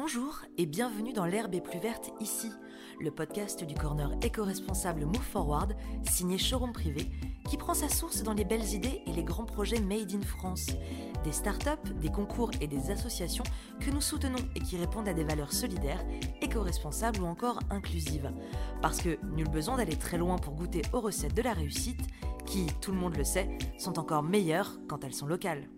Bonjour 0.00 0.42
et 0.58 0.66
bienvenue 0.66 1.12
dans 1.12 1.24
L'herbe 1.24 1.56
est 1.56 1.60
plus 1.60 1.80
verte 1.80 2.12
ici, 2.20 2.52
le 3.00 3.10
podcast 3.10 3.64
du 3.64 3.74
corner 3.74 4.12
éco-responsable 4.22 5.04
Move 5.04 5.18
Forward, 5.18 5.74
signé 6.08 6.38
Showroom 6.38 6.72
Privé, 6.72 7.10
qui 7.50 7.56
prend 7.56 7.74
sa 7.74 7.88
source 7.88 8.22
dans 8.22 8.32
les 8.32 8.44
belles 8.44 8.74
idées 8.74 9.02
et 9.06 9.12
les 9.12 9.24
grands 9.24 9.44
projets 9.44 9.80
made 9.80 10.14
in 10.14 10.22
France. 10.22 10.68
Des 11.24 11.32
startups, 11.32 11.92
des 12.00 12.10
concours 12.10 12.52
et 12.60 12.68
des 12.68 12.92
associations 12.92 13.42
que 13.80 13.90
nous 13.90 14.00
soutenons 14.00 14.38
et 14.54 14.60
qui 14.60 14.76
répondent 14.76 15.08
à 15.08 15.14
des 15.14 15.24
valeurs 15.24 15.52
solidaires, 15.52 16.06
éco-responsables 16.42 17.20
ou 17.20 17.26
encore 17.26 17.58
inclusives. 17.68 18.32
Parce 18.80 18.98
que 18.98 19.18
nul 19.34 19.48
besoin 19.48 19.78
d'aller 19.78 19.96
très 19.96 20.16
loin 20.16 20.36
pour 20.36 20.54
goûter 20.54 20.82
aux 20.92 21.00
recettes 21.00 21.34
de 21.34 21.42
la 21.42 21.54
réussite, 21.54 22.06
qui, 22.46 22.66
tout 22.80 22.92
le 22.92 22.98
monde 22.98 23.16
le 23.16 23.24
sait, 23.24 23.58
sont 23.78 23.98
encore 23.98 24.22
meilleures 24.22 24.78
quand 24.86 25.02
elles 25.02 25.12
sont 25.12 25.26
locales. 25.26 25.68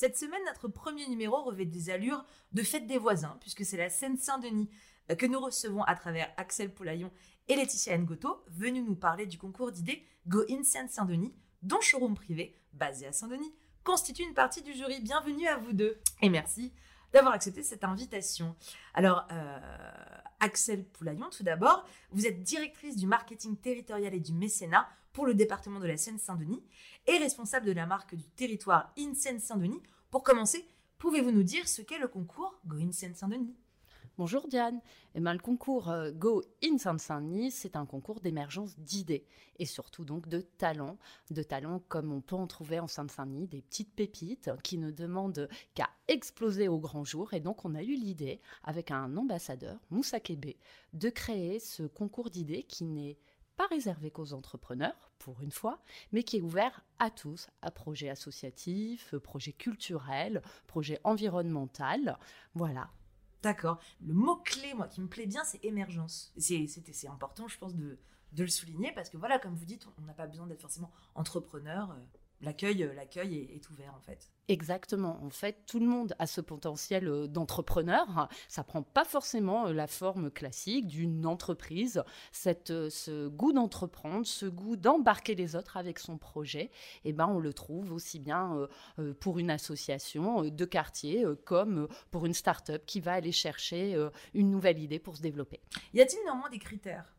Cette 0.00 0.16
semaine, 0.16 0.40
notre 0.46 0.66
premier 0.66 1.06
numéro 1.08 1.42
revêt 1.42 1.66
des 1.66 1.90
allures 1.90 2.24
de 2.52 2.62
fête 2.62 2.86
des 2.86 2.96
voisins, 2.96 3.36
puisque 3.42 3.66
c'est 3.66 3.76
la 3.76 3.90
Seine-Saint-Denis 3.90 4.70
euh, 5.10 5.14
que 5.14 5.26
nous 5.26 5.38
recevons 5.38 5.82
à 5.82 5.94
travers 5.94 6.32
Axel 6.38 6.72
Poulaillon 6.72 7.12
et 7.48 7.54
Laetitia 7.54 7.98
Ngoto, 7.98 8.42
venus 8.48 8.82
nous 8.82 8.94
parler 8.94 9.26
du 9.26 9.36
concours 9.36 9.72
d'idées 9.72 10.02
Go 10.26 10.42
In 10.48 10.62
Seine-Saint-Denis, 10.62 11.34
dont 11.60 11.82
Showroom 11.82 12.14
Privé, 12.14 12.56
basé 12.72 13.08
à 13.08 13.12
Saint-Denis, 13.12 13.54
constitue 13.84 14.22
une 14.22 14.32
partie 14.32 14.62
du 14.62 14.72
jury. 14.72 15.02
Bienvenue 15.02 15.46
à 15.46 15.58
vous 15.58 15.74
deux 15.74 16.00
et 16.22 16.30
merci 16.30 16.72
d'avoir 17.12 17.34
accepté 17.34 17.62
cette 17.62 17.84
invitation. 17.84 18.56
Alors, 18.94 19.28
euh, 19.30 19.58
Axel 20.40 20.84
Poulaillon, 20.84 21.28
tout 21.30 21.42
d'abord, 21.42 21.86
vous 22.10 22.26
êtes 22.26 22.42
directrice 22.42 22.96
du 22.96 23.06
marketing 23.06 23.56
territorial 23.56 24.14
et 24.14 24.20
du 24.20 24.32
mécénat 24.32 24.88
pour 25.12 25.26
le 25.26 25.34
département 25.34 25.80
de 25.80 25.86
la 25.86 25.96
Seine-Saint-Denis 25.96 26.62
et 27.06 27.18
responsable 27.18 27.66
de 27.66 27.72
la 27.72 27.86
marque 27.86 28.14
du 28.14 28.24
territoire 28.30 28.92
In 28.98 29.14
Seine-Saint-Denis. 29.14 29.82
Pour 30.10 30.22
commencer, 30.22 30.66
pouvez-vous 30.98 31.32
nous 31.32 31.42
dire 31.42 31.68
ce 31.68 31.82
qu'est 31.82 31.98
le 31.98 32.08
concours 32.08 32.60
Go 32.66 32.76
In 32.76 32.92
Seine-Saint-Denis? 32.92 33.54
Bonjour 34.20 34.48
Diane. 34.48 34.82
Eh 35.14 35.20
ben, 35.20 35.32
le 35.32 35.38
concours 35.38 35.88
euh, 35.88 36.10
Go 36.12 36.42
in 36.62 36.76
Seine-Saint-Denis, 36.76 37.52
c'est 37.52 37.74
un 37.74 37.86
concours 37.86 38.20
d'émergence 38.20 38.78
d'idées 38.78 39.26
et 39.58 39.64
surtout 39.64 40.04
donc 40.04 40.28
de 40.28 40.42
talents, 40.42 40.98
de 41.30 41.42
talents 41.42 41.80
comme 41.88 42.12
on 42.12 42.20
peut 42.20 42.36
en 42.36 42.46
trouver 42.46 42.80
en 42.80 42.86
Seine-Saint-Denis, 42.86 43.46
des 43.46 43.62
petites 43.62 43.94
pépites 43.94 44.50
qui 44.62 44.76
ne 44.76 44.90
demandent 44.90 45.48
qu'à 45.72 45.88
exploser 46.06 46.68
au 46.68 46.78
grand 46.78 47.02
jour. 47.02 47.32
Et 47.32 47.40
donc 47.40 47.64
on 47.64 47.74
a 47.74 47.82
eu 47.82 47.94
l'idée, 47.94 48.42
avec 48.62 48.90
un 48.90 49.16
ambassadeur, 49.16 49.78
Moussa 49.88 50.20
Kébé, 50.20 50.58
de 50.92 51.08
créer 51.08 51.58
ce 51.58 51.84
concours 51.84 52.28
d'idées 52.28 52.64
qui 52.64 52.84
n'est 52.84 53.16
pas 53.56 53.68
réservé 53.68 54.10
qu'aux 54.10 54.34
entrepreneurs, 54.34 55.12
pour 55.18 55.40
une 55.40 55.50
fois, 55.50 55.80
mais 56.12 56.24
qui 56.24 56.36
est 56.36 56.42
ouvert 56.42 56.84
à 56.98 57.08
tous, 57.08 57.48
à 57.62 57.70
projets 57.70 58.10
associatifs, 58.10 59.16
projets 59.16 59.54
culturels, 59.54 60.42
projets 60.66 61.00
environnementaux. 61.04 61.84
Voilà, 62.54 62.90
D'accord. 63.42 63.78
Le 64.00 64.12
mot-clé, 64.12 64.74
moi, 64.74 64.86
qui 64.86 65.00
me 65.00 65.08
plaît 65.08 65.26
bien, 65.26 65.44
c'est 65.44 65.64
émergence. 65.64 66.32
C'est 66.36 67.08
important, 67.08 67.48
je 67.48 67.58
pense, 67.58 67.74
de, 67.74 67.98
le 68.36 68.48
souligner 68.48 68.92
parce 68.92 69.08
que, 69.08 69.16
voilà, 69.16 69.38
comme 69.38 69.54
vous 69.54 69.64
dites, 69.64 69.86
on 69.98 70.02
n'a 70.02 70.12
pas 70.12 70.26
besoin 70.26 70.46
d'être 70.46 70.60
forcément 70.60 70.90
entrepreneur. 71.14 71.90
Euh, 71.90 72.18
l'accueil, 72.42 72.82
euh, 72.82 72.94
l'accueil 72.94 73.50
est, 73.54 73.70
ouvert 73.70 73.94
en 73.94 74.00
fait. 74.00 74.30
Exactement. 74.48 75.22
En 75.22 75.30
fait, 75.30 75.64
tout 75.66 75.78
le 75.78 75.86
monde 75.86 76.14
a 76.18 76.26
ce 76.26 76.40
potentiel 76.40 77.08
euh, 77.08 77.26
d'entrepreneur. 77.26 78.28
Ça 78.48 78.64
prend 78.64 78.82
pas 78.82 79.04
forcément 79.04 79.66
euh, 79.66 79.72
la 79.72 79.86
forme 79.86 80.30
classique 80.30 80.86
d'une 80.86 81.26
entreprise. 81.26 82.02
Cette, 82.32 82.88
ce 82.88 83.28
goût 83.28 83.52
d'entreprendre, 83.52 84.26
ce 84.26 84.46
goût 84.46 84.76
d'embarquer 84.76 85.34
les 85.34 85.56
autres 85.56 85.76
avec 85.76 85.98
son 85.98 86.18
projet, 86.18 86.70
eh 87.04 87.12
ben, 87.12 87.26
on 87.26 87.38
le 87.38 87.52
trouve 87.52 87.92
aussi 87.92 88.18
bien 88.18 88.68
pour 89.20 89.38
une 89.38 89.50
association 89.50 90.42
de 90.44 90.64
quartier 90.64 91.24
comme 91.44 91.88
pour 92.10 92.26
une 92.26 92.34
start-up 92.34 92.84
qui 92.86 93.00
va 93.00 93.14
aller 93.14 93.32
chercher 93.32 93.96
une 94.34 94.50
nouvelle 94.50 94.78
idée 94.78 94.98
pour 94.98 95.16
se 95.16 95.22
développer. 95.22 95.60
Y 95.94 96.00
a-t-il 96.00 96.22
néanmoins 96.24 96.50
des 96.50 96.58
critères? 96.58 97.14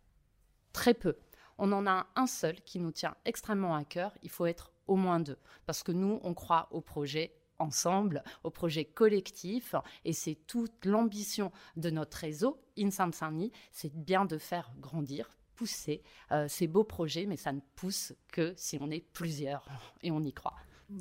Très 0.74 0.94
peu. 0.94 1.18
On 1.58 1.72
en 1.72 1.86
a 1.86 2.08
un 2.16 2.28
seul 2.28 2.60
qui 2.62 2.80
nous 2.80 2.92
tient 2.92 3.16
extrêmement 3.26 3.76
à 3.76 3.84
cœur. 3.84 4.18
Il 4.24 4.30
faut 4.30 4.46
être 4.46 4.71
au 4.88 4.96
moins 4.96 5.20
deux. 5.20 5.38
Parce 5.66 5.84
que 5.84 5.92
nous, 5.92 6.20
on 6.24 6.34
croit 6.34 6.68
au 6.72 6.82
projet 6.82 7.34
ensemble, 7.62 8.24
au 8.44 8.50
projet 8.50 8.86
collectif, 8.86 9.76
et 10.04 10.14
c'est 10.14 10.36
toute 10.48 10.86
l'ambition 10.86 11.52
de 11.78 11.90
notre 11.90 12.18
réseau, 12.18 12.60
InSaint 12.78 13.12
Saint-Denis, 13.12 13.52
c'est 13.72 13.94
bien 13.94 14.26
de 14.26 14.38
faire 14.38 14.74
grandir, 14.80 15.30
pousser 15.56 16.02
euh, 16.32 16.48
ces 16.48 16.68
beaux 16.68 16.84
projets, 16.84 17.26
mais 17.26 17.38
ça 17.38 17.54
ne 17.54 17.62
pousse 17.76 18.14
que 18.32 18.54
si 18.58 18.78
on 18.82 18.90
est 18.90 19.06
plusieurs, 19.14 19.68
et 20.02 20.12
on 20.12 20.22
y 20.22 20.34
croit. 20.34 20.56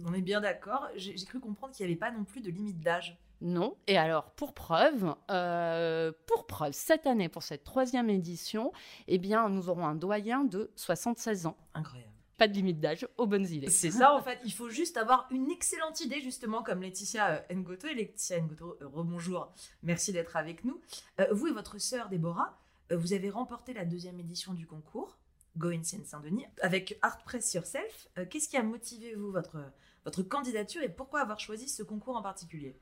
On 0.06 0.12
est 0.12 0.22
bien 0.22 0.40
d'accord. 0.40 0.86
J'ai 0.94 1.14
cru 1.24 1.40
comprendre 1.40 1.74
qu'il 1.74 1.84
n'y 1.84 1.92
avait 1.92 1.98
pas 1.98 2.12
non 2.12 2.24
plus 2.24 2.40
de 2.40 2.50
limite 2.50 2.78
d'âge. 2.78 3.18
Non. 3.40 3.76
Et 3.86 3.96
alors, 3.96 4.30
pour 4.32 4.52
preuve, 4.52 5.16
euh, 5.30 6.12
pour 6.26 6.46
preuve, 6.46 6.74
cette 6.74 7.06
année, 7.06 7.28
pour 7.28 7.42
cette 7.42 7.64
troisième 7.64 8.10
édition, 8.10 8.70
eh 9.08 9.18
bien, 9.18 9.48
nous 9.48 9.68
aurons 9.70 9.86
un 9.86 9.94
doyen 9.94 10.44
de 10.44 10.70
76 10.76 11.46
ans. 11.46 11.56
Incroyable 11.74 12.19
pas 12.40 12.48
de 12.48 12.54
limite 12.54 12.80
d'âge, 12.80 13.06
aux 13.18 13.26
bonnes 13.26 13.46
idées. 13.46 13.68
C'est 13.68 13.90
ça 13.90 14.14
en 14.14 14.22
fait, 14.22 14.38
il 14.46 14.52
faut 14.52 14.70
juste 14.70 14.96
avoir 14.96 15.28
une 15.30 15.50
excellente 15.50 16.00
idée 16.00 16.22
justement 16.22 16.62
comme 16.62 16.80
Laetitia 16.80 17.44
euh, 17.50 17.54
Ngoto. 17.54 17.86
Et 17.86 17.94
Laetitia 17.94 18.40
Ngoto, 18.40 18.78
euh, 18.80 18.88
rebonjour, 18.88 19.52
merci 19.82 20.10
d'être 20.10 20.36
avec 20.36 20.64
nous. 20.64 20.80
Euh, 21.20 21.26
vous 21.32 21.48
et 21.48 21.52
votre 21.52 21.78
sœur 21.78 22.08
Déborah, 22.08 22.58
vous 22.90 23.12
avez 23.12 23.28
remporté 23.28 23.74
la 23.74 23.84
deuxième 23.84 24.18
édition 24.18 24.54
du 24.54 24.66
concours 24.66 25.18
Go 25.58 25.68
in 25.68 25.82
Saint-Denis 25.82 26.46
avec 26.62 26.98
Art 27.02 27.22
Press 27.24 27.52
Yourself. 27.52 28.08
Qu'est-ce 28.30 28.48
qui 28.48 28.56
a 28.56 28.62
motivé 28.62 29.14
vous, 29.14 29.30
votre, 29.30 29.58
votre 30.06 30.22
candidature 30.22 30.82
et 30.82 30.88
pourquoi 30.88 31.20
avoir 31.20 31.40
choisi 31.40 31.68
ce 31.68 31.82
concours 31.82 32.16
en 32.16 32.22
particulier? 32.22 32.74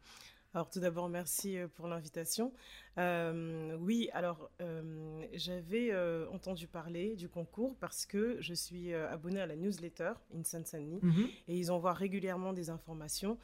Alors 0.54 0.70
tout 0.70 0.80
d'abord, 0.80 1.08
merci 1.08 1.58
euh, 1.58 1.68
pour 1.68 1.88
l'invitation. 1.88 2.52
Euh, 2.96 3.76
oui, 3.80 4.08
alors 4.12 4.50
euh, 4.60 5.26
j'avais 5.34 5.94
entendu 6.32 6.66
parler 6.66 7.16
du 7.16 7.28
concours 7.28 7.76
parce 7.78 8.06
que 8.06 8.38
je 8.40 8.54
suis 8.54 8.94
abonnée 8.94 9.40
à 9.40 9.46
la 9.46 9.56
newsletter 9.56 10.12
In 10.34 10.42
Saint-Denis 10.42 11.00
mhm. 11.02 11.28
et 11.48 11.56
ils 11.56 11.70
envoient 11.70 11.92
régulièrement 11.92 12.52
des 12.52 12.70
informations 12.70 13.38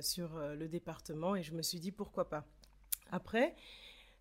sur 0.00 0.38
le 0.38 0.68
département 0.68 1.34
et 1.34 1.42
je 1.42 1.54
me 1.54 1.62
suis 1.62 1.80
dit 1.80 1.92
pourquoi 1.92 2.28
pas. 2.28 2.44
Après, 3.10 3.56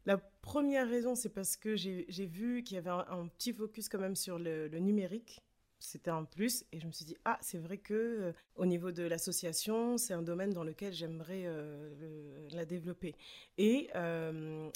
la 0.05 0.17
première 0.17 0.87
raison, 0.87 1.15
c'est 1.15 1.29
parce 1.29 1.57
que 1.57 1.75
j'ai 1.75 2.25
vu 2.25 2.63
qu'il 2.63 2.75
y 2.75 2.77
avait 2.77 2.89
un, 2.89 3.27
petit 3.27 3.51
focus 3.51 3.89
quand 3.89 3.99
même 3.99 4.15
sur 4.15 4.39
le 4.39 4.69
numérique 4.79 5.41
c'était 5.79 6.11
un 6.11 6.25
plus 6.25 6.65
et 6.71 6.79
je 6.79 6.87
me 6.87 6.91
suis 6.91 7.05
dit 7.05 7.17
ah 7.25 7.37
c'est 7.41 7.57
vrai 7.57 7.77
que 7.77 7.93
euh, 7.93 8.31
au 8.55 8.65
niveau 8.65 8.91
de 8.91 9.03
l'association 9.03 9.97
c'est 9.97 10.13
un 10.13 10.21
domaine 10.21 10.51
dans 10.51 10.63
lequel 10.63 10.93
j'aimerais 10.93 11.43
euh, 11.45 12.47
la 12.51 12.65
développer 12.65 13.15
et 13.57 13.89
euh, 13.95 14.69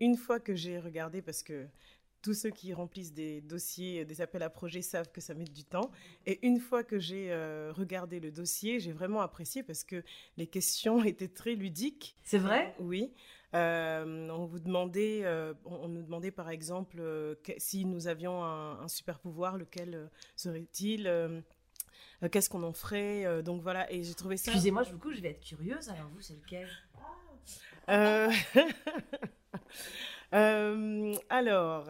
une 0.00 0.16
fois 0.16 0.40
que 0.40 0.54
j'ai 0.54 0.78
regardé 0.78 1.20
parce 1.20 1.42
que 1.42 1.66
tous 2.22 2.34
ceux 2.34 2.50
qui 2.50 2.72
remplissent 2.74 3.12
des 3.12 3.40
dossiers, 3.40 4.04
des 4.04 4.20
appels 4.20 4.42
à 4.42 4.50
projets 4.50 4.82
savent 4.82 5.12
que 5.12 5.20
ça 5.20 5.32
met 5.32 5.44
du 5.44 5.62
temps. 5.62 5.92
Et 6.24 6.44
une 6.44 6.58
fois 6.58 6.82
que 6.82 6.98
j'ai 6.98 7.32
regardé 7.70 8.18
le 8.18 8.32
dossier, 8.32 8.80
j'ai 8.80 8.90
vraiment 8.90 9.20
apprécié 9.20 9.62
parce 9.62 9.84
que 9.84 10.02
les 10.36 10.48
questions 10.48 11.04
étaient 11.04 11.28
très 11.28 11.54
ludiques. 11.54 12.16
C'est 12.24 12.38
vrai? 12.38 12.74
Oui. 12.80 13.12
Euh, 13.56 14.28
on 14.28 14.44
vous 14.44 14.58
demandait, 14.58 15.22
euh, 15.24 15.54
on, 15.64 15.88
nous 15.88 16.02
demandait 16.02 16.30
par 16.30 16.50
exemple 16.50 16.98
euh, 17.00 17.34
si 17.56 17.86
nous 17.86 18.06
avions 18.06 18.44
un, 18.44 18.86
super 18.86 19.18
pouvoir, 19.18 19.56
lequel 19.56 20.10
serait-il 20.36 21.42
Qu'est-ce 22.30 22.50
qu'on 22.50 22.62
en 22.62 22.72
ferait 22.72 23.42
Donc 23.42 23.62
voilà, 23.62 23.90
et 23.92 24.02
j'ai 24.02 24.14
trouvé 24.14 24.36
ça. 24.36 24.50
Excusez-moi, 24.50 24.84
du 24.84 24.96
coup, 24.96 25.12
je 25.12 25.20
vais 25.20 25.30
être 25.30 25.44
curieuse. 25.44 25.88
Alors 25.88 26.08
vous, 26.08 26.20
c'est 26.20 26.34
lequel? 26.34 26.68
Alors, 31.30 31.88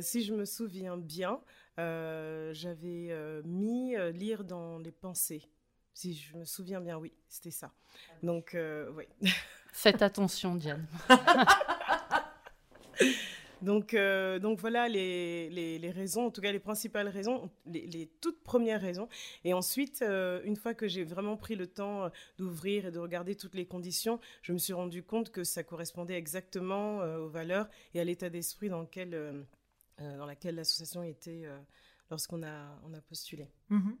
si 0.00 0.24
je 0.24 0.34
me 0.34 0.44
souviens 0.44 0.96
bien, 0.96 1.40
j'avais 1.78 3.42
mis 3.44 3.96
lire 4.12 4.44
dans 4.44 4.78
les 4.78 4.92
pensées. 4.92 5.42
Si 5.92 6.14
je 6.14 6.36
me 6.36 6.44
souviens 6.44 6.80
bien, 6.80 6.98
oui, 6.98 7.12
c'était 7.28 7.50
ça. 7.50 7.72
Donc, 8.22 8.56
oui. 8.96 9.04
Faites 9.72 10.02
attention, 10.02 10.54
Diane. 10.54 10.86
donc, 13.62 13.94
euh, 13.94 14.38
donc 14.38 14.58
voilà 14.58 14.88
les, 14.88 15.48
les, 15.50 15.90
raisons, 15.90 16.26
en 16.26 16.30
tout 16.30 16.40
cas 16.40 16.52
les 16.52 16.58
principales 16.58 17.08
raisons, 17.08 17.50
les, 17.66 18.10
toutes 18.20 18.42
premières 18.42 18.80
raisons. 18.80 19.08
Et 19.44 19.54
ensuite, 19.54 20.02
euh, 20.02 20.40
une 20.44 20.56
fois 20.56 20.74
que 20.74 20.88
j'ai 20.88 21.04
vraiment 21.04 21.36
pris 21.36 21.56
le 21.56 21.66
temps 21.66 22.04
euh, 22.04 22.08
d'ouvrir 22.38 22.86
et 22.86 22.90
de 22.90 22.98
regarder 22.98 23.34
toutes 23.34 23.54
les 23.54 23.66
conditions, 23.66 24.20
je 24.42 24.52
me 24.52 24.58
suis 24.58 24.72
rendu 24.72 25.02
compte 25.02 25.30
que 25.30 25.44
ça 25.44 25.62
correspondait 25.62 26.16
exactement 26.16 26.98
aux 26.98 27.28
valeurs 27.28 27.68
et 27.94 28.00
à 28.00 28.04
l'état 28.04 28.30
d'esprit 28.30 28.68
dans 28.68 28.80
lequel, 28.80 29.46
dans 29.98 30.26
laquelle 30.26 30.56
l'association 30.56 31.02
était 31.02 31.46
lorsqu'on 32.10 32.42
a, 32.42 32.80
on 32.84 32.92
a 32.94 33.00
postulé. 33.00 33.48
Mhm. 33.68 33.96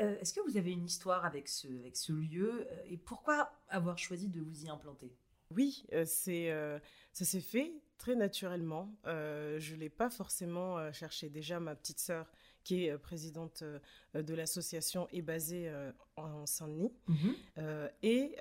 Euh, 0.00 0.18
est-ce 0.20 0.32
que 0.32 0.40
vous 0.40 0.56
avez 0.56 0.72
une 0.72 0.84
histoire 0.84 1.24
avec 1.24 1.48
ce, 1.48 1.68
avec 1.68 1.96
ce 1.96 2.12
lieu 2.12 2.66
euh, 2.70 2.82
et 2.86 2.96
pourquoi 2.96 3.52
avoir 3.68 3.98
choisi 3.98 4.28
de 4.28 4.40
vous 4.40 4.64
y 4.64 4.68
implanter? 4.68 5.12
Oui, 5.54 5.84
euh, 5.92 6.04
c'est, 6.06 6.50
ça 7.12 7.24
s'est 7.24 7.40
fait 7.40 7.72
très 7.98 8.14
naturellement. 8.14 8.94
je 9.04 9.74
ne 9.74 9.80
l'ai 9.80 9.90
pas 9.90 10.08
forcément 10.08 10.92
cherché. 10.92 11.28
Déjà, 11.28 11.60
ma 11.60 11.74
petite 11.74 11.98
sœur, 11.98 12.26
qui 12.62 12.84
est 12.84 12.96
présidente 12.98 13.64
de 14.14 14.34
l'association, 14.34 15.08
est 15.12 15.22
basée 15.22 15.70
en 16.16 16.46
Saint-Denis. 16.46 16.92
Mhm. 17.08 17.34
et 18.02 18.36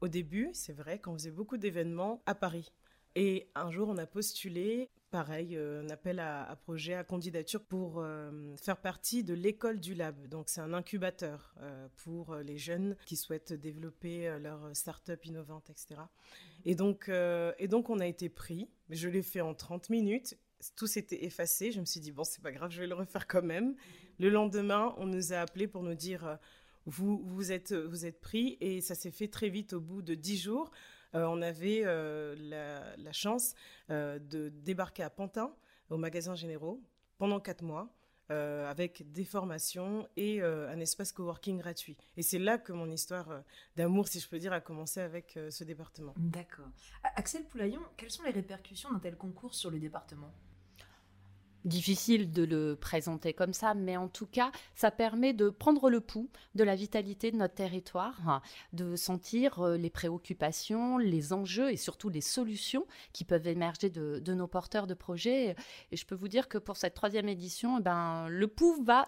au 0.00 0.08
début, 0.08 0.50
c'est 0.52 0.72
vrai 0.72 1.00
qu'on 1.00 1.14
faisait 1.14 1.30
beaucoup 1.30 1.56
d'événements 1.56 2.22
à 2.26 2.34
Paris. 2.34 2.70
Et 3.14 3.50
un 3.54 3.70
jour, 3.70 3.88
on 3.88 3.96
a 3.96 4.06
postulé, 4.06 4.88
pareil, 5.10 5.56
euh, 5.56 5.82
un 5.82 5.90
appel 5.90 6.20
à, 6.20 6.56
projet, 6.62 6.94
à 6.94 7.04
candidature 7.04 7.62
pour 7.62 7.98
euh, 7.98 8.56
faire 8.56 8.76
partie 8.76 9.24
de 9.24 9.34
l'école 9.34 9.80
du 9.80 9.94
lab. 9.94 10.26
Donc, 10.28 10.48
c'est 10.48 10.60
un 10.60 10.72
incubateur 10.72 11.54
euh, 11.60 11.88
pour 11.96 12.36
les 12.36 12.58
jeunes 12.58 12.96
qui 13.06 13.16
souhaitent 13.16 13.52
développer 13.52 14.38
leur 14.40 14.74
start-up 14.74 15.24
innovante, 15.24 15.70
etc. 15.70 16.00
Et 16.64 16.74
donc, 16.74 17.10
et 17.10 17.68
donc, 17.68 17.90
on 17.90 18.00
a 18.00 18.06
été 18.06 18.28
pris. 18.28 18.68
Je 18.90 19.08
l'ai 19.08 19.22
fait 19.22 19.40
en 19.40 19.54
30 19.54 19.90
minutes. 19.90 20.36
Tout 20.76 20.86
s'était 20.86 21.24
effacé. 21.24 21.72
Je 21.72 21.80
me 21.80 21.84
suis 21.84 22.00
dit, 22.00 22.12
bon, 22.12 22.24
c'est 22.24 22.42
pas 22.42 22.52
grave, 22.52 22.70
je 22.70 22.80
vais 22.80 22.86
le 22.86 22.94
refaire 22.94 23.26
quand 23.26 23.42
même. 23.42 23.76
Le 24.18 24.28
lendemain, 24.28 24.94
on 24.98 25.06
nous 25.06 25.32
a 25.32 25.36
appelés 25.36 25.68
pour 25.68 25.82
nous 25.82 25.94
dire, 25.94 26.38
vous, 26.86 27.22
vous, 27.24 27.52
êtes, 27.52 27.72
vous 27.72 28.06
êtes 28.06 28.20
pris. 28.20 28.58
Et 28.60 28.80
ça 28.80 28.94
s'est 28.94 29.10
fait 29.10 29.28
très 29.28 29.48
vite 29.48 29.72
au 29.72 29.80
bout 29.80 30.02
de 30.02 30.14
10 30.14 30.38
jours. 30.38 30.70
Euh, 31.14 31.24
on 31.26 31.40
avait 31.42 31.82
euh, 31.84 32.34
la, 32.98 33.12
chance 33.12 33.54
euh, 33.90 34.18
de 34.18 34.48
débarquer 34.48 35.02
à 35.02 35.10
Pantin, 35.10 35.54
au 35.90 35.96
magasin 35.96 36.34
Généraux, 36.34 36.82
pendant 37.18 37.40
quatre 37.40 37.62
mois. 37.62 37.88
avec 38.30 39.10
des 39.10 39.24
formations 39.24 40.06
et 40.16 40.42
un 40.42 40.78
espace 40.80 41.12
coworking 41.12 41.60
gratuit. 41.60 41.96
Et 42.18 42.22
c'est 42.22 42.38
là 42.38 42.58
que 42.58 42.74
mon 42.74 42.90
histoire 42.90 43.42
d'amour, 43.74 44.06
si 44.06 44.20
je 44.20 44.28
peux 44.28 44.38
dire, 44.38 44.52
a 44.52 44.60
commencé 44.60 45.00
avec 45.00 45.38
ce 45.48 45.64
département. 45.64 46.12
D'accord. 46.18 46.68
Axel 47.16 47.44
Poulaillon, 47.46 47.80
quelles 47.96 48.10
sont 48.10 48.24
les 48.24 48.32
répercussions 48.32 48.92
d'un 48.92 48.98
tel 48.98 49.16
concours 49.16 49.54
sur 49.54 49.70
le 49.70 49.78
département? 49.78 50.30
Difficile 51.68 52.32
de 52.32 52.44
le 52.44 52.74
présenter 52.74 53.32
comme 53.32 53.52
ça, 53.52 53.74
mais 53.74 53.96
en 53.96 54.08
tout 54.08 54.26
cas, 54.26 54.50
ça 54.74 54.90
permet 54.90 55.32
de 55.32 55.50
prendre 55.50 55.90
le 55.90 56.00
pouls 56.00 56.30
de 56.54 56.64
la 56.64 56.74
vitalité 56.74 57.30
de 57.30 57.36
notre 57.36 57.54
territoire, 57.54 58.42
de 58.72 58.96
sentir 58.96 59.60
euh, 59.60 59.76
les 59.76 59.90
préoccupations, 59.90 60.98
les 60.98 61.32
enjeux 61.32 61.70
et 61.70 61.76
surtout 61.76 62.08
les 62.08 62.20
solutions 62.20 62.86
qui 63.12 63.24
peuvent 63.24 63.46
émerger 63.46 63.90
de, 63.90 64.32
nos 64.32 64.46
porteurs 64.46 64.86
de 64.86 64.94
projets. 64.94 65.54
Et 65.92 65.96
je 65.96 66.06
peux 66.06 66.14
vous 66.14 66.28
dire 66.28 66.48
que 66.48 66.58
pour 66.58 66.76
cette 66.76 66.94
troisième 66.94 67.28
édition, 67.28 67.78
eh 67.78 67.82
ben, 67.82 68.28
le 68.28 68.48
pouls 68.48 68.82
va 68.82 69.06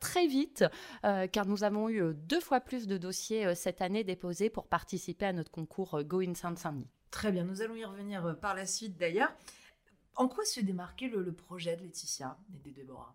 très 0.00 0.26
vite, 0.26 0.64
euh, 1.04 1.26
car 1.26 1.46
nous 1.46 1.64
avons 1.64 1.88
eu 1.88 2.14
deux 2.14 2.40
fois 2.40 2.60
plus 2.60 2.86
de 2.86 2.96
dossiers 2.96 3.46
euh, 3.46 3.54
cette 3.54 3.82
année 3.82 4.04
déposés 4.04 4.48
pour 4.48 4.66
participer 4.68 5.26
à 5.26 5.32
notre 5.32 5.50
concours 5.50 6.02
Go 6.04 6.20
in 6.20 6.34
Saint-Denis. 6.34 6.86
Très 7.10 7.32
bien, 7.32 7.44
nous 7.44 7.62
allons 7.62 7.74
y 7.74 7.84
revenir 7.84 8.36
par 8.40 8.54
la 8.54 8.66
suite 8.66 8.96
d'ailleurs. 8.96 9.32
En 10.16 10.28
quoi 10.28 10.44
se 10.46 10.60
démarquait 10.60 11.08
le, 11.08 11.30
projet 11.32 11.76
de 11.76 11.82
Laetitia 11.82 12.38
et 12.54 12.58
de 12.58 12.74
Déborah? 12.74 13.14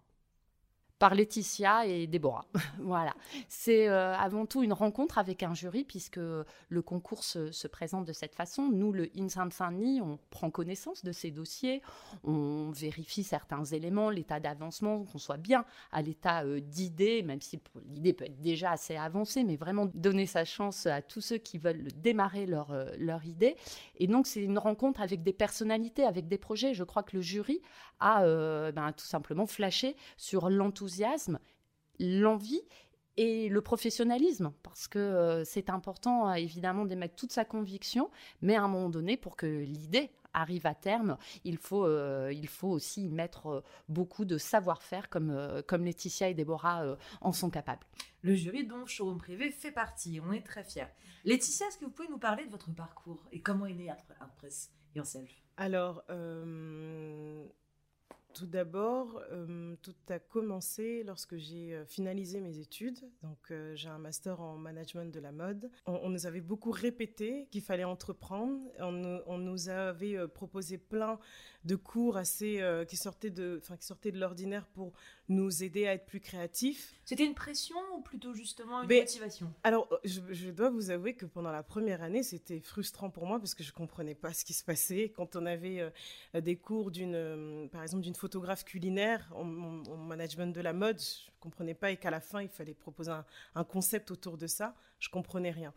Par 1.01 1.15
Laetitia 1.15 1.87
et 1.87 2.05
Déborah. 2.05 2.45
voilà. 2.79 3.15
C'est 3.47 3.89
euh, 3.89 4.13
avant 4.13 4.45
tout 4.45 4.61
une 4.61 4.71
rencontre 4.71 5.17
avec 5.17 5.41
un 5.41 5.55
jury 5.55 5.83
puisque 5.83 6.19
le 6.19 6.81
concours 6.83 7.23
se, 7.23 7.67
présente 7.67 8.05
de 8.05 8.13
cette 8.13 8.35
façon. 8.35 8.69
Nous, 8.69 8.91
le 8.91 9.09
INSAN 9.17 9.49
Saint-Denis, 9.49 9.99
on 9.99 10.19
prend 10.29 10.51
connaissance 10.51 11.03
de 11.03 11.11
ces 11.11 11.31
dossiers, 11.31 11.81
on 12.23 12.69
vérifie 12.69 13.23
certains 13.23 13.63
éléments, 13.65 14.11
l'état 14.11 14.39
d'avancement, 14.39 15.03
qu'on 15.05 15.17
soit 15.17 15.37
bien 15.37 15.65
à 15.91 16.03
l'état 16.03 16.43
euh, 16.43 16.59
d'idée, 16.59 17.23
même 17.23 17.41
si 17.41 17.59
l'idée 17.89 18.13
peut 18.13 18.25
être 18.25 18.39
déjà 18.39 18.69
assez 18.69 18.95
avancée, 18.95 19.43
mais 19.43 19.55
vraiment 19.55 19.87
donner 19.95 20.27
sa 20.27 20.45
chance 20.45 20.85
à 20.85 21.01
tous 21.01 21.21
ceux 21.21 21.39
qui 21.39 21.57
veulent 21.57 21.87
démarrer 21.95 22.45
leur, 22.45 22.73
euh, 22.73 22.91
leur 22.99 23.25
idée. 23.25 23.55
Et 23.97 24.05
donc, 24.05 24.27
c'est 24.27 24.43
une 24.43 24.59
rencontre 24.59 25.01
avec 25.01 25.23
des 25.23 25.33
personnalités, 25.33 26.03
avec 26.03 26.27
des 26.27 26.37
projets. 26.37 26.75
Je 26.75 26.83
crois 26.83 27.01
que 27.01 27.15
le 27.15 27.23
jury 27.23 27.59
a 27.99 28.23
ben, 28.71 28.91
tout 28.93 29.05
simplement 29.05 29.45
flashé 29.45 29.95
sur 30.17 30.49
l'enthousiasme 30.49 30.90
l'envie 31.99 32.61
et 33.17 33.49
le 33.49 33.61
professionnalisme, 33.61 34.53
parce 34.63 34.87
que 34.87 34.99
euh, 34.99 35.43
c'est 35.43 35.69
important 35.69 36.29
euh, 36.29 36.33
évidemment 36.33 36.85
d'émettre 36.85 37.15
toute 37.15 37.31
sa 37.31 37.45
conviction, 37.45 38.09
mais 38.41 38.55
à 38.55 38.63
un 38.63 38.67
moment 38.67 38.89
donné, 38.89 39.17
pour 39.17 39.35
que 39.35 39.45
l'idée 39.45 40.11
arrive 40.33 40.65
à 40.65 40.73
terme, 40.73 41.17
il 41.43 41.57
faut, 41.57 41.85
euh, 41.85 42.31
il 42.33 42.47
faut 42.47 42.69
aussi 42.69 43.09
mettre 43.09 43.63
beaucoup 43.89 44.23
de 44.23 44.37
savoir-faire 44.37 45.09
comme, 45.09 45.61
comme 45.67 45.83
Laetitia 45.83 46.29
et 46.29 46.33
Déborah 46.33 46.95
en 47.19 47.33
sont 47.33 47.49
capables. 47.49 47.85
Le 48.21 48.33
jury 48.33 48.65
dont 48.65 48.85
Showroom 48.85 49.17
Privé 49.17 49.51
fait 49.51 49.73
partie, 49.73 50.21
on 50.25 50.31
est 50.31 50.45
très 50.45 50.63
fiers. 50.63 50.87
Laetitia, 51.25 51.67
est-ce 51.67 51.77
que 51.77 51.83
vous 51.83 51.91
pouvez 51.91 52.07
nous 52.07 52.17
parler 52.17 52.45
de 52.45 52.51
votre 52.51 52.73
parcours 52.73 53.27
et 53.33 53.41
comment 53.41 53.65
est 53.65 53.73
né 53.73 53.89
Artpress 53.89 54.71
Yourself 54.95 55.29
Alors, 55.57 56.01
tout 58.33 58.45
d'abord, 58.45 59.21
euh, 59.31 59.75
tout 59.81 59.95
a 60.09 60.19
commencé 60.19 61.03
lorsque 61.03 61.37
j'ai 61.37 61.73
euh, 61.73 61.85
finalisé 61.85 62.39
mes 62.39 62.59
études. 62.59 62.99
Donc, 63.23 63.37
euh, 63.51 63.75
j'ai 63.75 63.89
un 63.89 63.97
master 63.97 64.41
en 64.41 64.57
management 64.57 65.13
de 65.13 65.19
la 65.19 65.31
mode. 65.31 65.69
On, 65.85 66.09
nous 66.09 66.25
avait 66.25 66.41
beaucoup 66.41 66.71
répété 66.71 67.47
qu'il 67.51 67.61
fallait 67.61 67.83
entreprendre. 67.83 68.59
On, 68.79 69.37
nous 69.37 69.69
avait 69.69 70.27
proposé 70.27 70.77
plein 70.77 71.19
de 71.65 71.75
cours 71.75 72.17
assez 72.17 72.61
qui 72.87 72.97
sortaient 72.97 73.29
de, 73.29 73.59
enfin, 73.61 73.77
qui 73.77 73.85
sortaient 73.85 74.11
de 74.11 74.19
l'ordinaire 74.19 74.67
pour 74.67 74.93
nous 75.31 75.63
aider 75.63 75.87
à 75.87 75.93
être 75.93 76.05
plus 76.05 76.19
créatifs. 76.19 76.93
C'était 77.05 77.25
une 77.25 77.33
pression 77.33 77.77
ou 77.95 78.01
plutôt 78.01 78.33
justement 78.33 78.83
une 78.83 78.89
motivation? 78.89 79.51
Alors, 79.63 79.87
je, 80.03 80.49
dois 80.49 80.69
vous 80.69 80.89
avouer 80.91 81.13
que 81.13 81.25
pendant 81.25 81.51
la 81.51 81.63
première 81.63 82.01
année, 82.03 82.23
c'était 82.23 82.59
frustrant 82.59 83.09
pour 83.09 83.25
moi 83.25 83.39
parce 83.39 83.55
que 83.55 83.63
je 83.63 83.71
comprenais 83.71 84.15
pas 84.15 84.33
ce 84.33 84.45
qui 84.45 84.53
se 84.53 84.63
passait. 84.63 85.11
Quand 85.15 85.35
on 85.35 85.45
avait 85.45 85.91
des 86.33 86.55
cours 86.55 86.91
d'une, 86.91 87.69
par 87.71 87.81
exemple, 87.81 88.03
d'une 88.03 88.15
photographe 88.15 88.63
culinaire 88.63 89.31
en, 89.35 89.43
management 89.43 90.53
de 90.53 90.61
la 90.61 90.73
mode, 90.73 90.99
je 90.99 91.31
comprenais 91.39 91.73
pas 91.73 91.91
et 91.91 91.97
qu'à 91.97 92.11
la 92.11 92.21
fin 92.21 92.41
il 92.41 92.49
fallait 92.49 92.73
proposer 92.73 93.11
un, 93.55 93.63
concept 93.63 94.11
autour 94.11 94.37
de 94.37 94.47
ça, 94.47 94.75
je 94.99 95.09
comprenais 95.09 95.51
rien. 95.51 95.73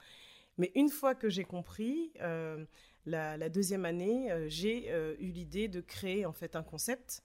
Mais 0.58 0.70
une 0.74 0.88
fois 0.88 1.14
que 1.14 1.28
j'ai 1.28 1.44
compris, 1.44 2.12
euh, 2.20 2.64
la, 3.06 3.48
deuxième 3.48 3.84
année, 3.84 4.30
euh, 4.30 4.46
j'ai 4.48 4.90
euh, 4.90 5.14
eu 5.18 5.28
l'idée 5.28 5.68
de 5.68 5.80
créer 5.80 6.26
en 6.26 6.32
fait 6.32 6.56
un 6.56 6.62
concept 6.62 7.22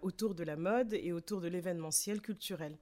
autour 0.00 0.34
de 0.34 0.42
la 0.42 0.56
mode 0.56 0.94
et 0.94 1.12
autour 1.12 1.42
de 1.42 1.48
l'événementiel 1.48 2.22
culturel. 2.22 2.78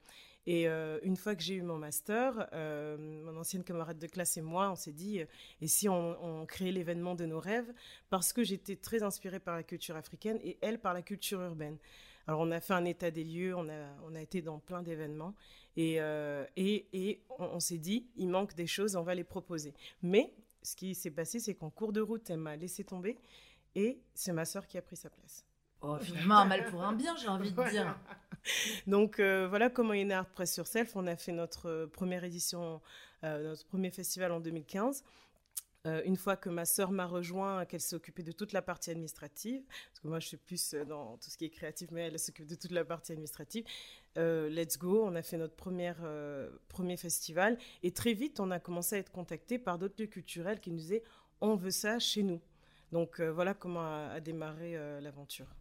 Et 0.46 0.66
une 0.69 1.16
fois 1.16 1.34
que 1.34 1.42
j'ai 1.42 1.54
eu 1.54 1.62
mon 1.62 1.76
master, 1.76 2.48
mon 2.52 3.36
ancienne 3.36 3.64
camarade 3.64 3.98
de 3.98 4.06
classe 4.06 4.36
et 4.36 4.42
moi, 4.42 4.70
on 4.70 4.76
s'est 4.76 4.92
dit, 4.92 5.19
et 5.60 5.66
si 5.66 5.88
on, 5.88 6.16
on 6.25 6.46
créait 6.46 6.70
l'événement 6.70 7.16
de 7.16 7.26
nos 7.26 7.40
rêves? 7.40 7.72
Parce 8.10 8.32
que 8.32 8.44
j'étais 8.44 8.76
très 8.76 9.02
inspirée 9.02 9.40
par 9.40 9.56
la 9.56 9.64
culture 9.64 9.96
africaine 9.96 10.38
et 10.44 10.56
elle 10.60 10.78
par 10.78 10.94
la 10.94 11.02
culture 11.02 11.40
urbaine. 11.40 11.78
Alors 12.28 12.38
on 12.38 12.52
a 12.52 12.60
fait 12.60 12.75
un 12.75 12.84
état 12.84 13.10
des 13.10 13.25
lieux, 13.25 13.56
on 13.56 13.69
a, 13.69 13.88
on 14.06 14.14
été 14.14 14.40
dans 14.40 14.60
plein 14.60 14.84
d'événements 14.84 15.34
et, 15.76 15.98
et 16.56 17.20
on, 17.40 17.58
s'est 17.58 17.78
dit, 17.78 18.06
il 18.16 18.28
manque 18.28 18.54
des 18.54 18.69
choses, 18.69 18.94
on 18.94 19.02
va 19.02 19.16
les 19.16 19.25
proposer. 19.25 19.75
Mais 20.00 20.32
ce 20.64 20.75
qui 20.75 20.94
s'est 20.94 21.11
passé, 21.11 21.38
c'est 21.38 21.55
qu'en 21.55 21.70
cours 21.70 21.93
de 21.93 22.00
route, 22.00 22.28
elle 22.31 22.38
m'a 22.38 22.56
laissé 22.56 22.82
tomber 22.82 23.19
et 23.75 24.00
c'est 24.14 24.32
ma 24.32 24.44
sœur 24.44 24.67
qui 24.67 24.79
a 24.79 24.82
pris 24.82 24.96
sa 24.96 25.10
place. 25.10 25.44
Oh, 25.82 25.98
finalement, 26.00 26.39
un 26.39 26.44
mal 26.46 26.65
pour 26.67 26.82
un 26.82 26.94
bien, 26.94 27.15
j'ai 27.17 27.29
envie 27.29 27.53
de 27.53 27.70
dire. 27.70 27.94
Donc 28.86 29.20
euh, 29.20 29.46
voilà 29.48 29.69
comment 29.69 29.93
est 29.93 30.05
né 30.05 30.15
Art 30.15 30.29
Press 30.31 30.53
sur 30.53 30.67
Self. 30.67 30.96
On 30.96 31.06
a 31.06 31.17
fait 31.17 31.32
notre 31.32 31.69
euh, 31.69 31.86
première 31.86 32.24
édition, 32.24 32.81
euh, 33.22 33.50
notre 33.50 33.67
premier 33.67 33.91
festival 33.91 34.32
en 34.32 34.41
2015. 34.41 35.05
Une 35.84 36.17
fois 36.17 36.36
que 36.36 36.48
ma 36.48 36.64
sœur 36.64 36.91
m'a 36.91 37.06
rejoint, 37.06 37.64
qu'elle 37.67 37.81
s'est 37.81 37.96
occupée 37.96 38.22
de 38.22 38.32
toute 38.32 38.53
la 38.53 38.62
partie 38.62 38.91
administrative, 38.91 39.62
parce 39.67 40.00
que 40.00 40.08
moi 40.08 40.19
je 40.19 40.29
suis 40.29 40.36
plus 40.36 40.74
dans 40.88 41.19
tout 41.19 41.29
ce 41.29 41.36
qui 41.36 41.44
est 41.44 41.50
créatif, 41.50 41.91
mais 41.91 42.03
elle 42.03 42.19
s'occupe 42.19 42.46
de 42.46 42.55
toute 42.55 42.70
la 42.70 42.84
partie 42.84 43.12
administrative. 43.12 43.64
let's 44.17 44.79
go, 44.79 45.05
on 45.05 45.14
a 45.14 45.22
fait 45.22 45.36
notre 45.36 45.56
première, 45.56 45.98
premier 46.69 46.96
festival 46.96 47.58
et 47.82 47.93
très 47.93 48.14
vite 48.14 48.41
on 48.41 48.50
a 48.50 48.60
commencé 48.60 48.96
à 48.96 48.98
être 48.98 49.12
contacté 49.12 49.58
par 49.58 49.79
d'autres 49.79 50.00
lieux 50.00 50.08
culturels 50.08 50.60
qui 50.60 50.70
nous 50.70 50.79
disaient 50.79 51.05
on 51.41 51.55
veut 51.55 51.70
ça 51.70 51.98
chez 51.98 52.22
nous. 52.22 52.41
Donc 52.93 53.20
voilà 53.20 53.53
comment 53.53 54.08
a 54.08 54.20
démarré 54.20 54.74
l'aventure. 55.03 55.55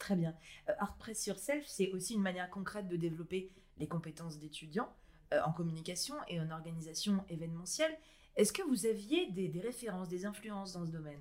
Très 0.00 0.16
bien. 0.16 0.34
Euh, 0.68 0.72
Art 0.78 0.96
Press 0.96 1.26
Yourself, 1.26 1.64
c'est 1.68 1.92
aussi 1.92 2.14
une 2.14 2.22
manière 2.22 2.48
concrète 2.50 2.88
de 2.88 2.96
développer 2.96 3.52
les 3.78 3.86
compétences 3.86 4.38
d'étudiants 4.38 4.90
euh, 5.32 5.40
en 5.44 5.52
communication 5.52 6.16
et 6.26 6.40
en 6.40 6.50
organisation 6.50 7.22
événementielle. 7.28 7.96
Est-ce 8.36 8.52
que 8.52 8.62
vous 8.62 8.86
aviez 8.86 9.30
des, 9.30 9.60
références, 9.60 10.08
des 10.08 10.26
influences 10.26 10.72
dans 10.72 10.86
ce 10.86 10.90
domaine? 10.90 11.20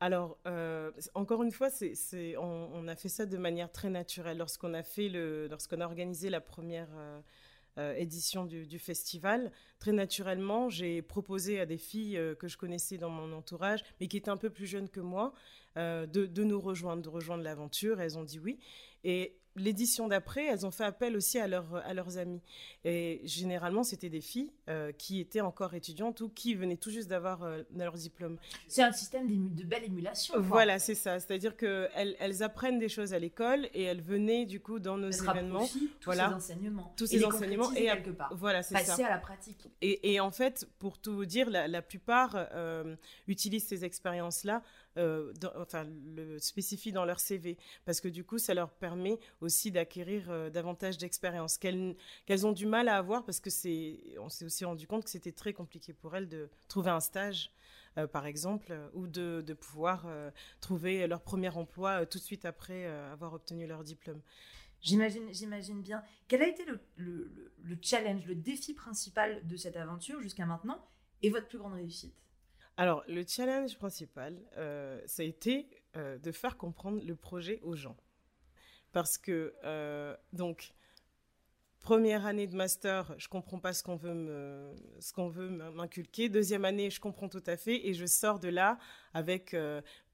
Alors, 0.00 0.38
euh, 0.46 0.90
encore 1.14 1.42
une 1.42 1.52
fois, 1.52 1.68
on, 2.38 2.88
a 2.88 2.96
fait 2.96 3.08
ça 3.08 3.26
de 3.26 3.36
manière 3.36 3.70
très 3.70 3.90
naturelle. 3.90 4.38
Lorsqu'on 4.38 4.72
a 4.74 5.84
organisé 5.84 6.30
la 6.30 6.40
première 6.40 6.88
édition 7.96 8.46
du, 8.46 8.78
festival, 8.78 9.52
très 9.78 9.92
naturellement, 9.92 10.68
j'ai 10.70 11.02
proposé 11.02 11.60
à 11.60 11.66
des 11.66 11.78
filles 11.78 12.18
que 12.38 12.48
je 12.48 12.56
connaissais 12.56 12.96
dans 12.96 13.10
mon 13.10 13.32
entourage, 13.32 13.84
mais 14.00 14.08
qui 14.08 14.16
étaient 14.16 14.30
un 14.30 14.38
peu 14.38 14.50
plus 14.50 14.66
jeunes 14.66 14.88
que 14.88 15.00
moi, 15.00 15.34
euh, 15.76 16.04
de, 16.06 16.42
nous 16.42 16.60
rejoindre, 16.60 17.00
de 17.00 17.08
rejoindre 17.08 17.44
l'aventure. 17.44 18.00
Elles 18.00 18.18
ont 18.18 18.24
dit 18.24 18.40
oui. 18.40 18.58
Et 19.04 19.38
l'édition 19.56 20.08
d'après, 20.08 20.46
elles 20.46 20.64
ont 20.66 20.70
fait 20.70 20.84
appel 20.84 21.16
aussi 21.16 21.38
à, 21.38 21.44
à 21.44 21.94
leurs 21.94 22.18
amis. 22.18 22.40
Et 22.84 23.20
généralement, 23.24 23.82
c'était 23.82 24.08
des 24.08 24.20
filles 24.20 24.52
euh, 24.68 24.92
qui 24.92 25.20
étaient 25.20 25.40
encore 25.40 25.74
étudiantes 25.74 26.20
ou 26.20 26.28
qui 26.28 26.54
venaient 26.54 26.76
tout 26.76 26.90
juste 26.90 27.08
d'avoir 27.08 27.42
euh, 27.42 27.62
leur 27.74 27.94
diplôme. 27.94 28.38
C'est 28.68 28.82
un 28.82 28.92
système 28.92 29.54
de 29.54 29.64
belle 29.64 29.84
émulation. 29.84 30.34
Voilà, 30.38 30.78
c'est 30.78 30.94
ça. 30.94 31.20
C'est-à-dire 31.20 31.56
qu'elles 31.56 32.16
elles 32.18 32.42
apprennent 32.42 32.78
des 32.78 32.88
choses 32.88 33.12
à 33.12 33.18
l'école 33.18 33.68
et 33.74 33.82
elles 33.82 34.02
venaient 34.02 34.46
du 34.46 34.60
coup 34.60 34.78
dans 34.78 34.96
nos 34.96 35.10
événements. 35.10 35.66
Tous 35.66 35.88
voilà. 36.04 36.28
ces 36.28 36.34
enseignements. 36.34 36.94
Tous 36.96 37.06
ces 37.06 37.24
enseignements. 37.24 37.72
Et 37.72 37.84
quelque 37.86 38.10
part. 38.10 38.34
Voilà, 38.34 38.62
c'est 38.62 38.74
ça. 38.76 38.80
Passer 38.80 39.04
à 39.04 39.10
la 39.10 39.18
pratique. 39.18 39.68
et, 39.82 40.20
en 40.20 40.30
fait, 40.30 40.66
pour 40.78 40.98
tout 40.98 41.14
vous 41.14 41.26
dire, 41.26 41.50
la, 41.50 41.82
plupart 41.82 42.32
euh, 42.34 42.94
utilisent 43.26 43.66
ces 43.66 43.84
expériences-là, 43.84 44.62
euh, 44.96 45.32
enfin, 45.56 45.84
le 45.84 46.38
spécifient 46.38 46.92
dans 46.92 47.04
leur 47.04 47.20
CV, 47.20 47.56
parce 47.84 48.00
que 48.00 48.08
du 48.08 48.24
coup, 48.24 48.38
ça 48.38 48.54
leur 48.54 48.70
permet 48.70 49.18
aussi 49.40 49.70
d'acquérir 49.70 50.30
euh, 50.30 50.50
davantage 50.50 50.98
d'expérience 50.98 51.58
qu'elles 51.58 52.46
ont 52.46 52.52
du 52.52 52.66
mal 52.66 52.88
à 52.88 52.96
avoir, 52.96 53.24
parce 53.24 53.40
que 53.40 53.50
c'est, 53.50 54.00
on 54.18 54.28
s'est 54.28 54.44
aussi 54.44 54.64
rendu 54.64 54.86
compte 54.86 55.04
que 55.04 55.10
c'était 55.10 55.32
très 55.32 55.52
compliqué 55.52 55.92
pour 55.92 56.16
elles 56.16 56.28
de 56.28 56.48
trouver 56.68 56.90
un 56.90 57.00
stage. 57.00 57.52
par 58.12 58.26
exemple, 58.26 58.72
ou 58.94 59.08
de, 59.08 59.42
de 59.44 59.54
pouvoir 59.54 60.06
trouver 60.60 61.06
leur 61.08 61.22
premier 61.22 61.48
emploi 61.48 62.06
tout 62.06 62.18
de 62.18 62.22
suite 62.22 62.44
après 62.44 62.86
avoir 62.86 63.34
obtenu 63.34 63.66
leur 63.66 63.82
diplôme. 63.82 64.22
J'imagine, 64.80 65.32
j'imagine 65.32 65.82
bien. 65.82 66.02
Quel 66.26 66.42
a 66.42 66.48
été 66.48 66.64
le, 66.64 66.80
le, 66.96 67.78
challenge, 67.82 68.24
le 68.26 68.34
défi 68.34 68.72
principal 68.72 69.46
de 69.46 69.56
cette 69.56 69.76
aventure 69.76 70.20
jusqu'à 70.20 70.46
maintenant 70.46 70.82
et 71.22 71.30
votre 71.30 71.48
plus 71.48 71.58
grande 71.58 71.74
réussite? 71.74 72.14
Alors, 72.76 73.04
le 73.08 73.24
challenge 73.26 73.76
principal, 73.76 74.38
euh, 74.56 75.00
ça 75.06 75.22
a 75.22 75.26
été 75.26 75.68
euh, 75.96 76.18
de 76.18 76.32
faire 76.32 76.56
comprendre 76.56 77.02
le 77.04 77.14
projet 77.14 77.60
aux 77.62 77.76
gens. 77.76 77.96
Parce 78.92 79.18
que, 79.18 79.54
euh, 79.64 80.16
donc, 80.32 80.72
Première 81.82 82.26
année 82.26 82.46
de 82.46 82.54
master, 82.54 83.14
je 83.16 83.26
comprends 83.26 83.58
pas 83.58 83.72
ce 83.72 83.82
qu'on 83.82 83.96
veut 83.96 84.74
ce 84.98 85.14
qu'on 85.14 85.28
veut 85.28 85.48
m'inculquer. 85.48 86.28
Deuxième 86.28 86.66
année, 86.66 86.90
je 86.90 87.00
comprends 87.00 87.30
tout 87.30 87.42
à 87.46 87.56
fait 87.56 87.88
et 87.88 87.94
je 87.94 88.04
sors 88.04 88.38
de 88.38 88.48
là 88.48 88.78
avec 89.14 89.56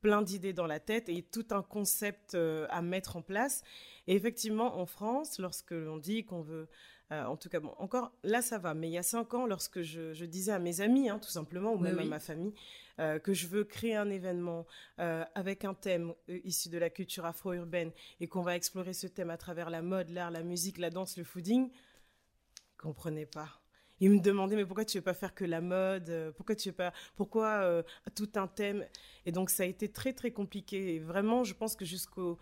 plein 0.01 0.23
d'idées 0.23 0.53
dans 0.53 0.69
la 0.69 0.79
tête 0.79 1.09
et 1.09 1.23
tout 1.23 1.47
un 1.51 1.63
concept 1.63 2.37
à 2.37 2.83
mettre 2.83 3.17
en 3.17 3.23
place. 3.23 3.65
Et 4.07 4.15
effectivement, 4.15 4.79
en 4.79 4.87
France, 4.87 5.41
lorsque 5.41 5.73
l'on 5.73 5.97
dit 5.97 6.25
qu'on 6.25 6.41
veut, 6.41 6.69
euh, 7.13 7.25
en 7.25 7.37
tout 7.37 7.49
cas, 7.49 7.61
bon, 7.61 7.73
encore 7.79 8.11
là 8.25 8.43
ça 8.43 8.59
va, 8.59 8.75
mais 8.75 8.89
il 8.89 8.93
y 8.93 8.99
a 8.99 9.03
cinq 9.03 9.33
ans, 9.35 9.47
lorsque 9.47 9.83
je, 9.83 10.25
disais 10.25 10.51
à 10.51 10.59
mes 10.59 10.81
amis, 10.81 11.09
hein, 11.09 11.21
tout 11.21 11.31
simplement, 11.31 11.73
ou 11.73 11.79
même 11.79 11.99
à 12.01 12.05
ma 12.05 12.19
famille, 12.19 12.53
euh, 12.99 13.21
que 13.21 13.33
je 13.33 13.47
veux 13.47 13.63
créer 13.63 13.95
un 13.95 14.11
événement 14.11 14.67
euh, 14.99 15.25
avec 15.37 15.65
un 15.65 15.75
thème 15.75 16.15
issu 16.29 16.69
de 16.69 16.79
la 16.79 16.91
culture 16.91 17.25
afro-urbaine 17.25 17.93
et 18.19 18.27
qu'on 18.27 18.43
va 18.43 18.57
explorer 18.57 18.93
ce 18.93 19.07
thème 19.07 19.31
à 19.31 19.37
travers 19.37 19.71
la 19.71 19.83
mode, 19.83 20.11
l'art, 20.11 20.33
la 20.33 20.43
musique, 20.43 20.79
la 20.79 20.91
danse, 20.91 21.17
le 21.17 21.23
fooding, 21.23 21.71
ils 21.71 22.77
comprenaient 22.77 23.27
pas. 23.27 23.61
Ils 24.01 24.11
me 24.11 24.19
demandaient 24.19 24.57
mais 24.57 24.67
pourquoi 24.67 24.85
tu 24.85 24.99
veux 24.99 25.05
pas 25.05 25.15
faire 25.15 25.35
que 25.35 25.45
la 25.45 25.63
mode 25.63 26.35
Pourquoi 26.37 26.55
tu 26.55 26.69
veux 26.69 26.75
pas 26.75 26.93
Pourquoi 27.15 27.83
tout 28.15 28.29
un 28.35 28.47
thème? 28.47 28.85
Et 29.25 29.33
donc 29.33 29.49
ça 29.49 29.63
a 29.63 29.67
été 29.67 29.91
très 29.91 30.13
très 30.13 30.33
compliqué. 30.33 30.97
Et 30.97 30.99
vraiment, 30.99 31.45
je 31.45 31.55
pense 31.55 31.77
que 31.77 31.87
jusqu'au 31.87 32.37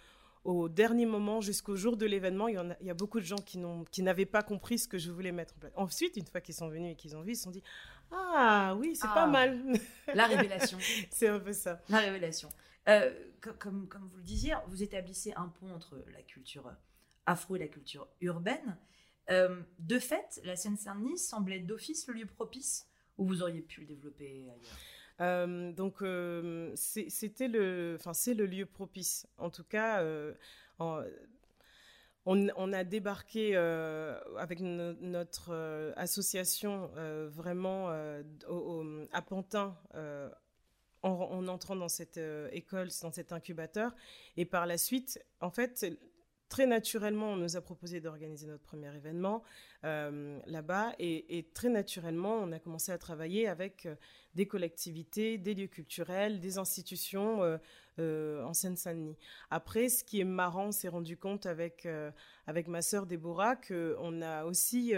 au 0.44 0.68
dernier 0.68 1.06
moment, 1.06 1.40
jusqu'au 1.40 1.74
jour 1.74 1.96
de 1.96 2.06
l'événement, 2.06 2.48
il, 2.48 2.76
y, 2.82 2.90
a 2.90 2.94
beaucoup 2.94 3.18
de 3.18 3.24
gens 3.24 3.38
qui, 3.38 4.02
n'avaient 4.02 4.26
pas 4.26 4.42
compris 4.42 4.78
ce 4.78 4.86
que 4.86 4.98
je 4.98 5.10
voulais 5.10 5.32
mettre 5.32 5.54
en 5.56 5.60
place. 5.60 5.72
Ensuite, 5.76 6.16
une 6.16 6.26
fois 6.26 6.40
qu'ils 6.40 6.54
sont 6.54 6.68
venus 6.68 6.92
et 6.92 6.96
qu'ils 6.96 7.16
ont 7.16 7.22
vu, 7.22 7.32
ils 7.32 7.36
se 7.36 7.44
sont 7.44 7.50
dit 7.50 7.62
Ah 8.10 8.76
oui, 8.78 8.94
c'est 8.94 9.08
pas 9.08 9.24
ah. 9.24 9.26
mal. 9.26 9.62
La 10.14 10.26
révélation. 10.26 10.78
c'est 11.10 11.28
un 11.28 11.40
peu 11.40 11.52
ça. 11.52 11.80
La 11.88 11.98
révélation. 11.98 12.50
Euh, 12.88 13.12
comme, 13.58 13.88
comme 13.88 14.06
vous 14.08 14.18
le 14.18 14.22
disiez, 14.22 14.54
vous 14.68 14.82
établissez 14.82 15.32
un 15.34 15.48
pont 15.48 15.72
entre 15.72 16.04
la 16.12 16.22
culture 16.22 16.70
afro 17.26 17.56
et 17.56 17.58
la 17.58 17.68
culture 17.68 18.06
urbaine. 18.20 18.76
Euh, 19.30 19.62
de 19.78 19.98
fait, 19.98 20.40
la 20.44 20.56
Seine-Saint-Denis 20.56 21.18
semblait 21.18 21.60
d'office 21.60 22.06
le 22.08 22.14
lieu 22.14 22.26
propice 22.26 22.86
où 23.16 23.26
vous 23.26 23.42
auriez 23.42 23.62
pu 23.62 23.80
le 23.80 23.86
développer 23.86 24.50
ailleurs? 24.50 24.78
Euh, 25.20 25.72
donc 25.72 26.02
euh, 26.02 26.72
c'était 26.74 27.48
le, 27.48 27.96
enfin 27.98 28.12
c'est 28.12 28.34
le 28.34 28.46
lieu 28.46 28.66
propice. 28.66 29.26
En 29.38 29.50
tout 29.50 29.64
cas, 29.64 30.02
euh, 30.02 30.34
on, 32.26 32.72
a 32.72 32.84
débarqué 32.84 33.56
avec 33.56 34.60
notre 34.60 35.92
association 35.96 36.90
vraiment 37.28 37.88
à 37.90 39.22
Pantin. 39.22 39.76
En, 41.02 41.10
en, 41.10 41.48
entrant 41.48 41.76
dans 41.76 41.90
cette 41.90 42.18
école, 42.50 42.88
dans 43.02 43.12
cet 43.12 43.32
incubateur. 43.32 43.94
Et 44.38 44.46
par 44.46 44.64
la 44.64 44.78
suite, 44.78 45.22
en 45.42 45.50
fait, 45.50 45.84
très 46.54 46.66
naturellement, 46.66 47.32
on 47.32 47.36
nous 47.36 47.56
a 47.56 47.60
proposé 47.60 48.00
d'organiser 48.00 48.46
notre 48.46 48.62
premier 48.62 48.94
événement 48.94 49.42
euh, 49.82 50.38
là-bas. 50.46 50.92
Et, 51.00 51.50
très 51.52 51.68
naturellement, 51.68 52.36
on 52.36 52.52
a 52.52 52.60
commencé 52.60 52.92
à 52.92 52.98
travailler 52.98 53.48
avec 53.48 53.86
euh, 53.86 53.96
des 54.36 54.46
collectivités, 54.46 55.36
des 55.36 55.54
lieux 55.54 55.66
culturels, 55.66 56.38
des 56.38 56.56
institutions 56.58 57.58
euh, 57.98 58.44
en 58.44 58.54
Seine-Saint-Denis. 58.54 59.16
Après, 59.50 59.88
ce 59.88 60.04
qui 60.04 60.20
est 60.20 60.30
marrant, 60.42 60.66
on 60.66 60.70
s'est 60.70 60.86
rendu 60.86 61.16
compte 61.16 61.44
avec, 61.44 61.88
avec 62.46 62.68
ma 62.68 62.82
sœur 62.82 63.06
Déborah 63.06 63.56
qu'on 63.56 64.22
a 64.22 64.44
aussi 64.44 64.92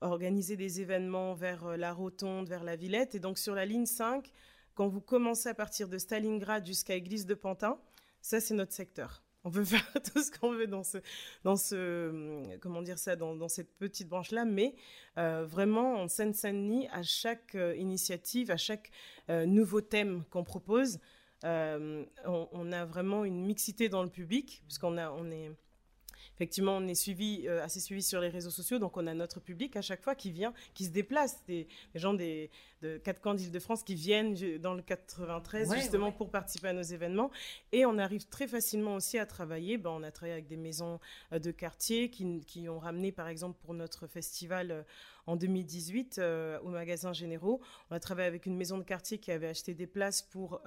organisé 0.00 0.56
des 0.56 0.80
événements 0.80 1.34
vers 1.34 1.76
la 1.76 1.92
Rotonde, 1.92 2.48
vers 2.48 2.62
la 2.62 2.76
Villette. 2.76 3.16
Et 3.16 3.18
donc, 3.18 3.38
sur 3.38 3.56
la 3.56 3.66
ligne 3.66 3.86
5, 3.86 4.32
quand 4.76 4.86
vous 4.86 5.00
commencez 5.00 5.48
à 5.48 5.54
partir 5.54 5.88
de 5.88 5.98
Stalingrad 5.98 6.64
jusqu'à 6.64 6.94
Église 6.94 7.26
de 7.26 7.34
Pantin, 7.34 7.80
ça, 8.24 8.40
c'est 8.40 8.54
notre 8.54 8.72
secteur. 8.72 9.22
On 9.44 9.50
peut 9.50 9.64
faire 9.64 9.86
tout 10.02 10.22
ce 10.22 10.30
qu'on 10.30 10.52
veut 10.52 10.66
dans 10.66 10.82
ce, 10.82 10.96
dans 11.44 11.56
ce, 11.56 12.56
comment 12.58 12.80
dire 12.80 12.98
ça, 12.98 13.16
dans, 13.16 13.48
cette 13.48 13.76
petite 13.76 14.08
branche-là, 14.08 14.46
mais 14.46 14.74
euh, 15.18 15.44
vraiment 15.44 15.96
en 15.96 16.08
Seine-Saint-Denis, 16.08 16.88
à 16.88 17.02
chaque 17.02 17.54
euh, 17.54 17.76
initiative, 17.76 18.50
à 18.50 18.56
chaque 18.56 18.90
euh, 19.28 19.44
nouveau 19.44 19.82
thème 19.82 20.24
qu'on 20.30 20.42
propose, 20.42 20.98
on, 21.42 22.06
on, 22.24 22.72
a 22.72 22.86
vraiment 22.86 23.26
une 23.26 23.44
mixité 23.44 23.90
dans 23.90 24.02
le 24.02 24.08
public, 24.08 24.62
puisqu'on 24.66 24.96
a, 24.96 25.10
on 25.10 25.30
est 25.30 25.50
effectivement, 26.34 26.76
on 26.76 26.86
est 26.86 26.94
suivi, 26.94 27.44
euh, 27.46 27.62
assez 27.62 27.80
suivi 27.80 28.02
sur 28.02 28.20
les 28.20 28.28
réseaux 28.28 28.50
sociaux, 28.50 28.78
donc 28.78 28.96
on 28.96 29.06
a 29.06 29.14
notre 29.14 29.40
public 29.40 29.76
à 29.76 29.82
chaque 29.82 30.02
fois 30.02 30.14
qui 30.14 30.30
vient, 30.32 30.52
qui 30.74 30.84
se 30.84 30.90
déplace, 30.90 31.44
des, 31.46 31.68
gens 31.94 32.14
des, 32.14 32.50
de 32.82 32.98
quatre 32.98 33.20
camps 33.20 33.34
d'Île-de-France 33.34 33.82
qui 33.82 33.94
viennent 33.94 34.34
dans 34.58 34.74
le 34.74 34.82
93 34.82 35.74
justement 35.74 36.12
pour 36.12 36.30
participer 36.30 36.68
à 36.68 36.72
nos 36.72 36.82
événements. 36.82 37.30
Et 37.72 37.86
on 37.86 37.98
arrive 37.98 38.26
très 38.26 38.48
facilement 38.48 38.94
aussi 38.94 39.18
à 39.18 39.26
travailler. 39.26 39.78
Ben, 39.78 39.90
on 39.90 40.02
a 40.02 40.10
travaillé 40.10 40.34
avec 40.34 40.46
des 40.46 40.56
maisons 40.56 40.98
euh, 41.32 41.38
de 41.38 41.50
quartier 41.50 42.10
qui, 42.10 42.68
ont 42.68 42.78
ramené, 42.78 43.12
par 43.12 43.28
exemple, 43.28 43.58
pour 43.60 43.74
notre 43.74 44.06
festival 44.06 44.70
euh, 44.70 44.82
en 45.26 45.36
2018 45.36 46.20
au 46.62 46.68
magasin 46.68 47.12
Généraux. 47.12 47.60
On 47.90 47.94
a 47.94 48.00
travaillé 48.00 48.28
avec 48.28 48.44
une 48.46 48.56
maison 48.56 48.76
de 48.76 48.82
quartier 48.82 49.18
qui 49.18 49.30
avait 49.30 49.46
acheté 49.46 49.72
des 49.72 49.86
places 49.86 50.20
pour 50.20 50.60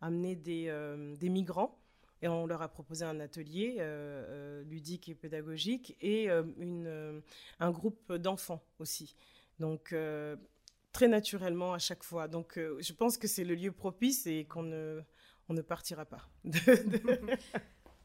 amener 0.00 0.36
des, 0.36 0.72
des 1.18 1.28
migrants. 1.28 1.76
Et 2.22 2.28
on 2.28 2.46
leur 2.46 2.62
a 2.62 2.68
proposé 2.68 3.04
un 3.04 3.20
atelier 3.20 3.76
euh, 3.78 4.24
euh, 4.28 4.64
ludique 4.64 5.08
et 5.08 5.14
pédagogique 5.14 5.96
et 6.00 6.30
euh, 6.30 6.42
une, 6.58 7.22
un 7.60 7.70
groupe 7.70 8.12
d'enfants 8.12 8.62
aussi. 8.78 9.14
Donc, 9.60 9.94
très 10.92 11.08
naturellement 11.08 11.74
à 11.74 11.78
chaque 11.78 12.02
fois. 12.02 12.28
Donc, 12.28 12.56
je 12.56 12.92
pense 12.92 13.18
que 13.18 13.26
c'est 13.26 13.44
le 13.44 13.54
lieu 13.54 13.72
propice 13.72 14.26
et 14.26 14.44
qu'on 14.44 14.62
ne, 14.62 15.00
on 15.48 15.54
ne 15.54 15.62
partira 15.62 16.04
pas. 16.04 16.28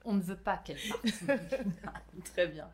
on 0.06 0.16
ne 0.16 0.22
veut 0.22 0.38
pas 0.38 0.58
qu'elle 0.58 0.80
parte. 0.90 1.54
très 2.26 2.48
bien. 2.48 2.72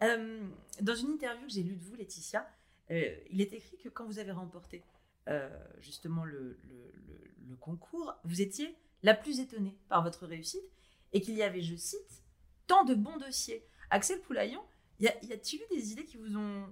dans 0.00 0.94
une 0.94 1.10
interview 1.10 1.46
que 1.46 1.52
j'ai 1.52 1.62
lue 1.62 1.76
de 1.76 1.84
vous, 1.84 1.94
Laetitia, 1.94 2.48
il 2.90 3.40
est 3.40 3.52
écrit 3.52 3.76
que 3.78 3.88
quand 3.88 4.06
vous 4.06 4.18
avez 4.18 4.32
remporté 4.32 4.82
justement 5.78 6.24
le, 6.24 6.58
le, 6.64 6.92
le, 7.48 7.56
concours, 7.56 8.14
vous 8.24 8.40
étiez 8.40 8.76
la 9.06 9.14
plus 9.14 9.38
étonnée 9.38 9.78
par 9.88 10.02
votre 10.02 10.26
réussite 10.26 10.68
et 11.12 11.20
qu'il 11.20 11.34
y 11.34 11.42
avait, 11.44 11.62
je 11.62 11.76
cite, 11.76 12.24
tant 12.66 12.84
de 12.84 12.94
bons 12.94 13.16
dossiers. 13.18 13.64
Axel 13.90 14.20
Poulaillon, 14.20 14.60
y 14.98 15.06
a-t-il 15.06 15.62
eu 15.62 15.76
des 15.76 15.92
idées 15.92 16.04
qui 16.04 16.16
vous 16.16 16.36
ont 16.36 16.66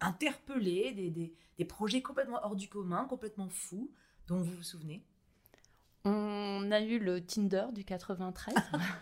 interpellé, 0.00 0.92
des, 0.92 1.10
des, 1.56 1.64
projets 1.64 2.02
complètement 2.02 2.40
hors 2.44 2.56
du 2.56 2.68
commun, 2.68 3.06
complètement 3.06 3.48
fous, 3.48 3.90
dont 4.26 4.36
vous 4.36 4.52
vous 4.52 4.62
souvenez? 4.62 5.02
On 6.04 6.70
a 6.70 6.80
eu 6.82 6.98
le 6.98 7.24
Tinder 7.24 7.64
du 7.72 7.84
93. 7.84 8.54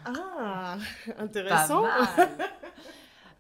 ah, 0.05 0.79
intéressant. 1.19 1.85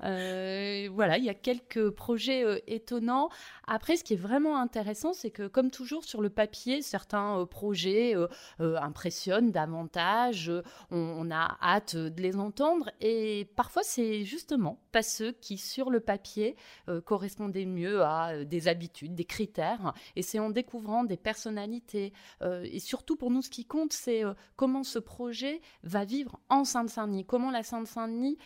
Euh, 0.04 0.88
voilà, 0.92 1.18
il 1.18 1.24
y 1.24 1.30
a 1.30 1.34
quelques 1.34 1.90
projets 1.90 2.44
euh, 2.44 2.58
étonnants. 2.66 3.28
Après, 3.66 3.96
ce 3.96 4.04
qui 4.04 4.14
est 4.14 4.18
vraiment 4.18 4.58
intéressant, 4.58 5.12
c'est 5.12 5.30
que 5.30 5.46
comme 5.46 5.70
toujours 5.70 6.04
sur 6.04 6.20
le 6.20 6.30
papier, 6.30 6.82
certains 6.82 7.40
euh, 7.40 7.46
projets 7.46 8.14
impressionnent 8.58 9.50
davantage. 9.50 10.52
On, 10.90 11.30
a 11.30 11.56
hâte 11.62 11.96
de 11.96 12.22
les 12.22 12.36
entendre. 12.36 12.90
Et 13.00 13.48
parfois, 13.56 13.82
c'est 13.82 14.24
justement 14.24 14.78
pas 14.96 15.02
ceux 15.02 15.32
qui, 15.32 15.58
sur 15.58 15.90
le 15.90 16.00
papier, 16.00 16.56
correspondaient 17.04 17.66
mieux 17.66 18.02
à 18.02 18.46
des 18.46 18.66
habitudes, 18.66 19.14
des 19.14 19.26
critères. 19.26 19.92
Et 20.16 20.22
c'est 20.22 20.38
en 20.38 20.48
découvrant 20.48 21.04
des 21.04 21.18
personnalités. 21.18 22.14
et 22.42 22.80
surtout, 22.80 23.16
pour 23.16 23.30
nous, 23.30 23.42
ce 23.42 23.50
qui 23.50 23.66
compte, 23.66 23.92
c'est 23.92 24.22
comment 24.56 24.84
ce 24.84 24.98
projet 24.98 25.60
va 25.82 26.06
vivre 26.06 26.40
en 26.48 26.64
Sainte-Saint-Denis. 26.64 27.26
Comment 27.26 27.50
la 27.50 27.62
Sainte-Saint-Denis 27.62 28.38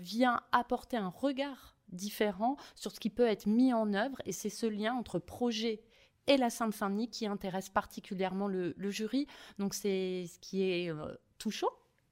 vient 0.00 0.40
apporter 0.50 0.96
un 0.96 1.08
regard 1.08 1.76
différent 1.90 2.56
sur 2.74 2.90
ce 2.92 3.00
qui 3.00 3.10
peut 3.10 3.26
être 3.26 3.44
mis 3.44 3.74
en 3.74 3.92
œuvre 3.92 4.16
et 4.24 4.32
c'est 4.32 4.50
ce 4.50 4.66
lien 4.66 4.94
entre 4.94 5.18
projet 5.18 5.82
et 6.26 6.36
la 6.36 6.50
Sainte-Saint-Denis 6.50 7.10
qui 7.10 7.26
intéresse 7.26 7.68
particulièrement 7.68 8.48
le, 8.48 8.74
jury. 8.90 9.26
Donc 9.58 9.74
c'est 9.74 10.26
ce 10.26 10.38
qui 10.38 10.62
est 10.62 10.90
euh, 10.90 11.14
touchant 11.38 11.70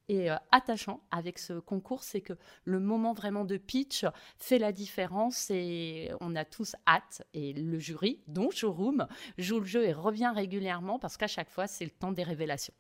et 0.08 0.30
euh, 0.30 0.36
attachant 0.52 1.00
avec 1.10 1.38
ce 1.38 1.58
concours, 1.58 2.02
c'est 2.02 2.20
que 2.20 2.34
le 2.64 2.78
moment 2.78 3.12
vraiment 3.12 3.44
de 3.44 3.56
pitch 3.56 4.04
fait 4.38 4.58
la 4.58 4.72
différence 4.72 5.50
et 5.50 6.10
on 6.20 6.36
a 6.36 6.44
tous 6.44 6.76
hâte. 6.86 7.26
Et 7.34 7.52
le 7.52 7.78
jury, 7.78 8.20
dont 8.28 8.50
Showroom, 8.50 9.06
joue 9.38 9.60
le 9.60 9.66
jeu 9.66 9.84
et 9.84 9.92
revient 9.92 10.32
régulièrement 10.34 10.98
parce 10.98 11.16
qu'à 11.16 11.26
chaque 11.26 11.50
fois, 11.50 11.66
c'est 11.66 11.84
le 11.84 11.90
temps 11.90 12.12
des 12.12 12.22
révélations. 12.22 12.74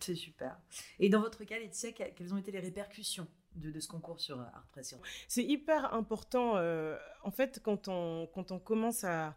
C'est 0.00 0.14
super. 0.14 0.58
Et 0.98 1.08
dans 1.08 1.20
votre 1.20 1.44
cas, 1.44 1.58
Laetitia, 1.58 1.92
quelles 1.92 2.34
ont 2.34 2.36
été 2.36 2.50
les 2.50 2.60
répercussions 2.60 3.26
de, 3.54 3.78
ce 3.80 3.88
concours 3.88 4.20
sur 4.20 4.40
euh, 4.40 4.44
Art 4.54 4.66
Pression? 4.72 4.98
C'est 5.28 5.44
hyper 5.44 5.94
important. 5.94 6.56
Euh, 6.56 6.98
en 7.22 7.30
fait, 7.30 7.60
quand 7.62 7.88
on, 7.88 8.28
quand 8.34 8.50
on 8.50 8.58
commence 8.58 9.04
à 9.04 9.36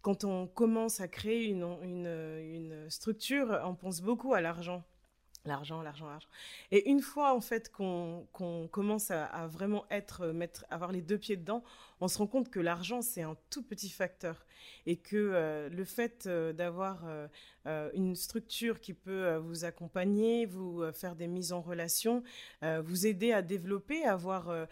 quand 0.00 0.22
on 0.22 0.46
commence 0.46 1.00
à 1.00 1.08
créer 1.08 1.46
une, 1.46 1.64
une, 1.82 2.06
une 2.06 2.88
structure, 2.88 3.60
on 3.64 3.74
pense 3.74 4.00
beaucoup 4.00 4.32
à 4.32 4.40
l'argent. 4.40 4.84
L'argent, 5.48 5.80
l'argent, 5.80 6.06
l'argent. 6.06 6.28
Et 6.70 6.90
une 6.90 7.00
fois, 7.00 7.34
en 7.34 7.40
fait, 7.40 7.72
qu'on 7.72 8.28
commence 8.70 9.10
à, 9.10 9.46
vraiment 9.46 9.86
être, 9.90 10.26
mettre, 10.26 10.66
avoir 10.68 10.92
les 10.92 11.00
deux 11.00 11.16
pieds 11.16 11.36
dedans, 11.36 11.64
on 12.00 12.06
se 12.06 12.18
rend 12.18 12.26
compte 12.26 12.50
que 12.50 12.60
l'argent, 12.60 13.00
c'est 13.00 13.22
un 13.22 13.36
tout 13.48 13.62
petit 13.62 13.88
facteur. 13.88 14.44
Et 14.84 14.96
que 14.96 15.16
euh, 15.16 15.68
le 15.70 15.84
fait 15.84 16.26
euh, 16.26 16.52
d'avoir 16.52 17.04
euh, 17.06 17.90
une 17.94 18.14
structure 18.14 18.80
qui 18.80 18.92
peut 18.92 19.36
vous 19.36 19.64
accompagner, 19.64 20.44
vous 20.44 20.82
faire 20.92 21.16
des 21.16 21.26
mises 21.26 21.52
en 21.52 21.62
relation, 21.62 22.22
vous 22.62 23.06
aider 23.06 23.32
à 23.32 23.42
développer, 23.42 24.04
à 24.04 24.12
avoir... 24.12 24.66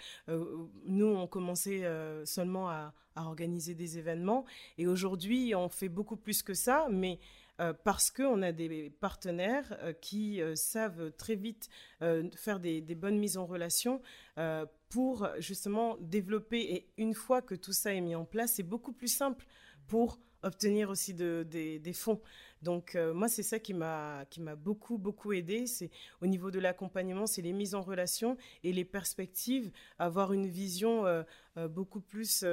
nous, 0.87 1.07
on 1.07 1.27
commençait 1.27 1.85
seulement 2.25 2.69
à, 2.71 2.95
à 3.17 3.25
organiser 3.25 3.75
des 3.75 3.99
événements. 3.99 4.45
Et 4.79 4.87
aujourd'hui, 4.87 5.55
on 5.55 5.69
fait 5.69 5.89
beaucoup 5.89 6.17
plus 6.17 6.43
que 6.43 6.55
ça, 6.55 6.89
mais 6.91 7.19
euh, 7.61 7.73
parce 7.73 8.11
qu'on 8.11 8.43
a 8.43 8.53
des 8.53 8.91
partenaires 8.91 9.79
euh, 9.81 9.95
qui 9.95 10.43
euh, 10.43 10.55
savent 10.55 11.11
très 11.13 11.37
vite 11.37 11.69
faire 12.37 12.61
des, 12.61 12.83
bonnes 12.95 13.19
mises 13.19 13.39
en 13.39 13.47
relation 13.47 14.03
pour 14.91 15.29
justement 15.39 15.97
développer. 16.01 16.61
Et 16.75 16.89
une 16.99 17.15
fois 17.15 17.41
que 17.41 17.55
tout 17.55 17.73
ça 17.73 17.95
est 17.95 18.01
mis 18.01 18.15
en 18.15 18.25
place, 18.25 18.55
c'est 18.55 18.63
beaucoup 18.63 18.93
plus 18.93 19.09
simple 19.09 19.47
pour 19.87 20.19
obtenir 20.43 20.91
aussi 20.91 21.15
des, 21.15 21.93
fonds. 21.95 22.21
Donc 22.63 22.97
moi, 23.15 23.29
c'est 23.29 23.43
ça 23.43 23.59
qui 23.59 23.73
m'a 23.73 24.27
beaucoup 24.59 24.99
beaucoup 24.99 25.33
aidé. 25.33 25.67
C'est 25.67 25.91
au 26.21 26.27
niveau 26.27 26.51
de 26.51 26.59
l'accompagnement, 26.59 27.27
c'est 27.27 27.43
les 27.43 27.53
mises 27.53 27.75
en 27.75 27.83
relation 27.83 28.37
et 28.63 28.73
les 28.73 28.85
perspectives, 28.85 29.73
avoir 29.99 30.33
une 30.33 30.47
vision 30.47 31.05
beaucoup 31.57 32.01
plus 32.01 32.45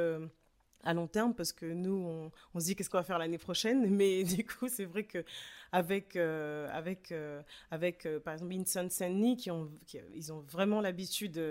à 0.83 0.93
long 0.93 1.07
terme 1.07 1.33
parce 1.33 1.53
que 1.53 1.65
nous, 1.65 2.31
on, 2.53 2.59
se 2.59 2.65
dit 2.65 2.75
qu'est-ce 2.75 2.89
qu'on 2.89 2.97
va 2.97 3.03
faire 3.03 3.17
l'année 3.17 3.37
prochaine? 3.37 3.89
Mais 3.95 4.23
du 4.23 4.45
coup, 4.45 4.67
c'est 4.67 4.85
vrai 4.85 5.03
que 5.03 5.23
avec, 5.71 6.15
euh, 6.15 6.69
avec, 6.71 7.11
euh, 7.11 7.41
avec 7.71 8.05
euh, 8.05 8.19
par 8.19 8.33
exemple, 8.33 8.53
Inson 8.53 8.87
Senni, 8.89 9.37
qui 9.37 9.49
ont, 9.49 9.71
ils 10.13 10.31
ont 10.31 10.41
vraiment 10.41 10.81
l'habitude 10.81 11.41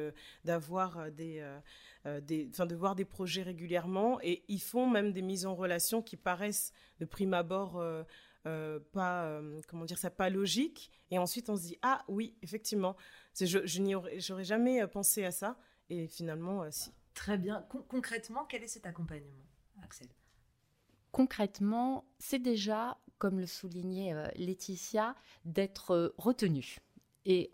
d'avoir 0.44 1.10
des, 1.10 1.44
des, 2.22 2.46
de 2.46 2.74
voir 2.74 2.94
des 2.94 3.04
projets 3.04 3.42
régulièrement 3.42 4.20
et 4.22 4.44
ils 4.48 4.60
font 4.60 4.88
même 4.88 5.12
des 5.12 5.22
mises 5.22 5.44
en 5.44 5.54
relation 5.54 6.02
qui 6.02 6.16
paraissent 6.16 6.72
de 7.00 7.04
prime 7.04 7.34
abord 7.34 7.82
pas, 8.44 9.40
comment 9.68 9.84
dire 9.84 9.98
ça, 9.98 10.10
pas 10.10 10.30
logique. 10.30 10.90
Et 11.10 11.18
ensuite, 11.18 11.50
on 11.50 11.56
se 11.56 11.62
dit, 11.62 11.78
ah 11.82 12.04
oui, 12.08 12.36
effectivement, 12.42 12.96
je, 13.38 13.66
je 13.66 13.82
n'aurais 13.82 14.44
jamais 14.44 14.86
pensé 14.86 15.24
à 15.24 15.30
ça. 15.30 15.58
Et 15.90 16.06
finalement, 16.06 16.70
si. 16.70 16.90
Très 17.14 17.38
bien. 17.38 17.66
concrètement, 17.88 18.44
quel 18.44 18.62
est 18.62 18.68
cet 18.68 18.86
accompagnement, 18.86 19.44
Axel? 19.82 20.08
Concrètement, 21.10 22.04
c'est 22.18 22.38
déjà, 22.38 22.98
comme 23.18 23.38
le 23.38 23.46
soulignait 23.46 24.14
euh, 24.14 24.28
Laetitia, 24.36 25.14
d'être 25.44 25.90
euh, 25.90 26.14
retenu. 26.16 26.78
Et 27.24 27.52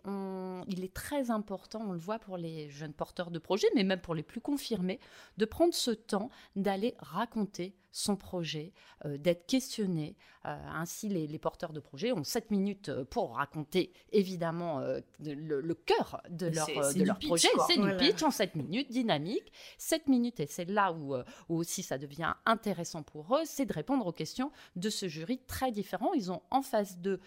il 0.67 0.83
est 0.83 0.93
très 0.93 1.29
important, 1.29 1.81
on 1.87 1.91
le 1.91 1.99
voit 1.99 2.17
pour 2.17 2.37
les 2.37 2.71
jeunes 2.71 2.93
porteurs 2.93 3.29
de 3.29 3.37
projets, 3.37 3.67
mais 3.75 3.83
même 3.83 4.01
pour 4.01 4.15
les 4.15 4.23
plus 4.23 4.41
confirmés, 4.41 4.99
de 5.37 5.45
prendre 5.45 5.75
ce 5.75 5.91
temps 5.91 6.31
d'aller 6.55 6.95
raconter 6.97 7.75
son 7.91 8.15
projet, 8.15 8.73
euh, 9.05 9.17
d'être 9.17 9.45
questionné. 9.45 10.15
Euh, 10.45 10.55
ainsi, 10.73 11.09
les, 11.09 11.39
porteurs 11.39 11.73
de 11.73 11.79
projets 11.79 12.11
ont 12.11 12.23
7 12.23 12.51
minutes 12.51 12.89
euh, 12.89 13.03
pour 13.03 13.35
raconter 13.35 13.91
évidemment 14.11 14.81
le, 15.19 15.73
cœur 15.73 16.21
de 16.29 16.47
leur, 16.47 16.67
de 16.67 17.03
leur 17.03 17.19
projet. 17.19 17.47
C'est 17.67 17.77
du 17.77 17.97
pitch 17.97 18.23
en 18.23 18.31
7 18.31 18.55
minutes, 18.55 18.91
dynamique. 18.91 19.51
7 19.77 20.07
minutes, 20.07 20.39
et 20.39 20.47
c'est 20.47 20.65
là 20.65 20.91
où, 20.93 21.15
aussi 21.49 21.83
ça 21.83 21.97
devient 21.97 22.33
intéressant 22.45 23.03
pour 23.03 23.35
eux, 23.35 23.43
c'est 23.45 23.65
de 23.65 23.73
répondre 23.73 24.05
aux 24.05 24.11
questions 24.11 24.51
de 24.75 24.89
ce 24.89 25.07
jury 25.07 25.39
très 25.47 25.71
différent. 25.71 26.13
Ils 26.13 26.31
ont 26.31 26.41
en 26.51 26.61
face 26.61 26.99
de 26.99 27.19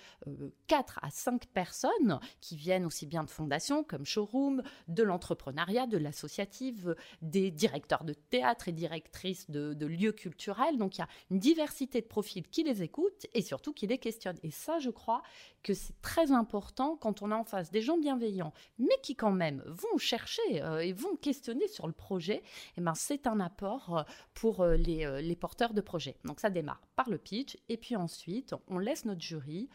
4 0.66 1.01
à 1.03 1.11
5 1.11 1.46
personnes 1.46 2.20
qui 2.40 2.57
viennent 2.57 2.85
aussi 2.85 3.07
bien 3.07 3.25
de 3.25 3.31
fondations 3.31 3.85
comme 3.85 4.05
Showroom, 4.05 4.62
de 4.88 5.03
l'entrepreneuriat, 5.03 5.87
de 5.87 5.98
l'associative, 5.98 6.96
des 7.20 7.51
directeurs 7.51 8.05
de 8.05 8.12
théâtre 8.12 8.68
et 8.68 8.72
directrices 8.72 9.51
de, 9.51 9.75
de 9.75 9.87
lieux 9.87 10.12
culturels 10.12 10.51
donc 10.76 10.96
il 10.96 11.00
y 11.00 11.02
a 11.02 11.08
une 11.30 11.38
diversité 11.38 12.00
de 12.00 12.06
profils 12.06 12.46
qui 12.48 12.62
les 12.62 12.82
écoutent 12.82 13.26
et 13.34 13.42
surtout 13.42 13.72
qui 13.72 13.86
les 13.86 13.98
questionnent. 13.98 14.38
Et 14.42 14.50
ça, 14.50 14.78
je 14.78 14.90
crois 14.90 15.22
que 15.62 15.75
c'est 15.75 16.01
très 16.03 16.33
important 16.33 16.96
quand 16.96 17.22
on 17.22 17.31
a 17.31 17.37
en 17.37 17.44
face 17.44 17.70
des 17.70 17.83
gens 17.83 17.98
bienveillants, 17.98 18.53
mais 18.79 18.96
qui 19.03 19.14
quand 19.14 19.33
même 19.33 19.62
vont 19.66 19.98
chercher 19.98 20.62
euh, 20.62 20.79
et 20.79 20.92
vont 20.92 21.16
questionner 21.16 21.68
sur 21.68 21.87
le 21.87 21.92
projet. 21.92 22.37
Et 22.37 22.42
eh 22.79 22.81
ben, 22.81 22.94
c'est 22.94 23.27
un 23.27 23.40
apport 23.40 23.98
euh, 23.98 24.03
pour 24.35 24.61
euh, 24.61 24.77
les, 24.77 25.22
les, 25.22 25.37
porteurs 25.37 25.75
de 25.75 25.81
projets. 25.81 26.16
Donc 26.25 26.40
ça 26.40 26.51
démarre 26.51 26.81
par 26.96 27.11
le 27.11 27.18
pitch 27.18 27.57
et 27.68 27.77
puis 27.77 27.96
ensuite 27.96 28.55
on 28.68 28.79
laisse 28.79 29.05
notre 29.05 29.20
jury 29.20 29.68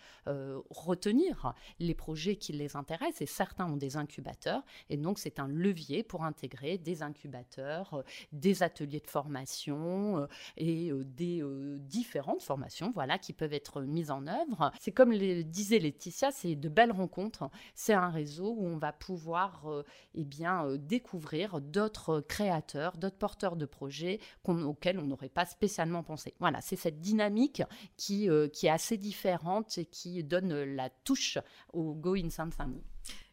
retenir 0.69 1.54
les 1.80 1.93
projets 1.93 2.36
qui 2.36 2.54
les 2.54 2.76
intéressent 2.76 3.21
et 3.21 3.26
certains 3.26 3.65
ont 3.65 3.78
des 3.78 3.97
incubateurs 3.97 4.63
et 4.89 4.97
donc 4.97 5.19
c'est 5.19 5.39
un 5.39 5.47
levier 5.47 6.04
pour 6.04 6.23
intégrer 6.23 6.78
des 6.78 7.02
incubateurs, 7.02 8.04
des 8.32 8.63
ateliers 8.63 9.00
de 9.00 9.08
formation 9.08 10.28
et 10.58 10.91
des 10.93 11.43
différentes 11.80 12.43
formations 12.43 12.91
voilà 12.93 13.17
qui 13.17 13.34
peuvent 13.34 13.54
être 13.54 13.82
mises 13.82 14.12
en 14.12 14.28
œuvre. 14.28 14.71
C'est 14.80 14.91
comme 14.91 15.12
le 15.12 15.43
disait 15.43 15.76
Laetitia, 15.79 16.31
c'est 16.31 16.55
de 16.55 16.69
belles 16.69 16.91
rencontres. 16.91 17.49
C'est 17.75 17.93
un 17.93 18.09
réseau 18.09 18.53
où 18.57 18.65
on 18.65 18.77
va 18.77 18.91
pouvoir 18.91 19.65
eh 20.13 20.23
bien 20.23 20.75
découvrir 20.77 21.61
d'autres 21.61 22.21
créateurs, 22.21 22.97
d'autres 22.97 23.17
porteurs 23.17 23.55
de 23.55 23.65
projets 23.65 24.19
auxquels 24.43 24.99
on 24.99 25.05
n'aurait 25.05 25.29
pas 25.29 25.45
spécialement 25.45 26.03
pensé. 26.03 26.33
Voilà, 26.39 26.61
c'est 26.61 26.75
cette 26.75 26.99
dynamique 26.99 27.63
qui, 27.95 28.29
qui 28.53 28.67
est 28.67 28.71
assez 28.71 28.97
différente 28.97 29.77
et 29.77 29.85
qui 29.85 30.23
donne 30.23 30.53
la 30.63 30.89
touche 30.89 31.37
au 31.73 31.93
Go 31.93 32.15
in 32.15 32.29
Saint-Saint-Denis. 32.29 32.83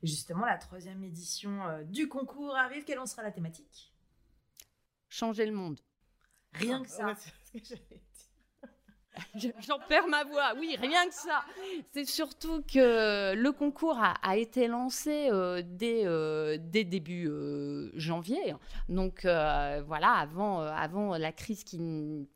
Justement, 0.02 0.46
la 0.46 0.58
troisième 0.58 1.02
édition 1.02 1.58
du 1.86 2.08
concours 2.08 2.54
arrive. 2.54 2.84
Quelle 2.84 2.98
en 2.98 3.06
sera 3.06 3.22
la 3.22 3.32
thématique? 3.32 3.92
Changer 5.08 5.46
le 5.46 5.52
monde. 5.52 5.80
Rien 6.52 6.82
que 6.82 6.90
ça. 6.90 7.14
J'en 9.36 9.78
perds 9.88 10.08
ma 10.08 10.24
voix. 10.24 10.54
Oui, 10.58 10.76
rien 10.80 11.06
que 11.06 11.14
ça. 11.14 11.44
C'est 11.92 12.04
surtout 12.04 12.62
que 12.62 13.34
le 13.34 13.52
concours 13.52 13.98
a, 14.00 14.36
été 14.36 14.66
lancé 14.66 15.28
euh, 15.30 15.62
dès, 15.64 16.02
euh, 16.04 16.58
dès, 16.60 16.84
début 16.84 17.28
euh, 17.28 17.90
janvier. 17.94 18.54
Donc 18.88 19.24
voilà, 19.24 20.12
avant, 20.12 20.60
avant 20.60 21.16
la 21.16 21.32
crise 21.32 21.64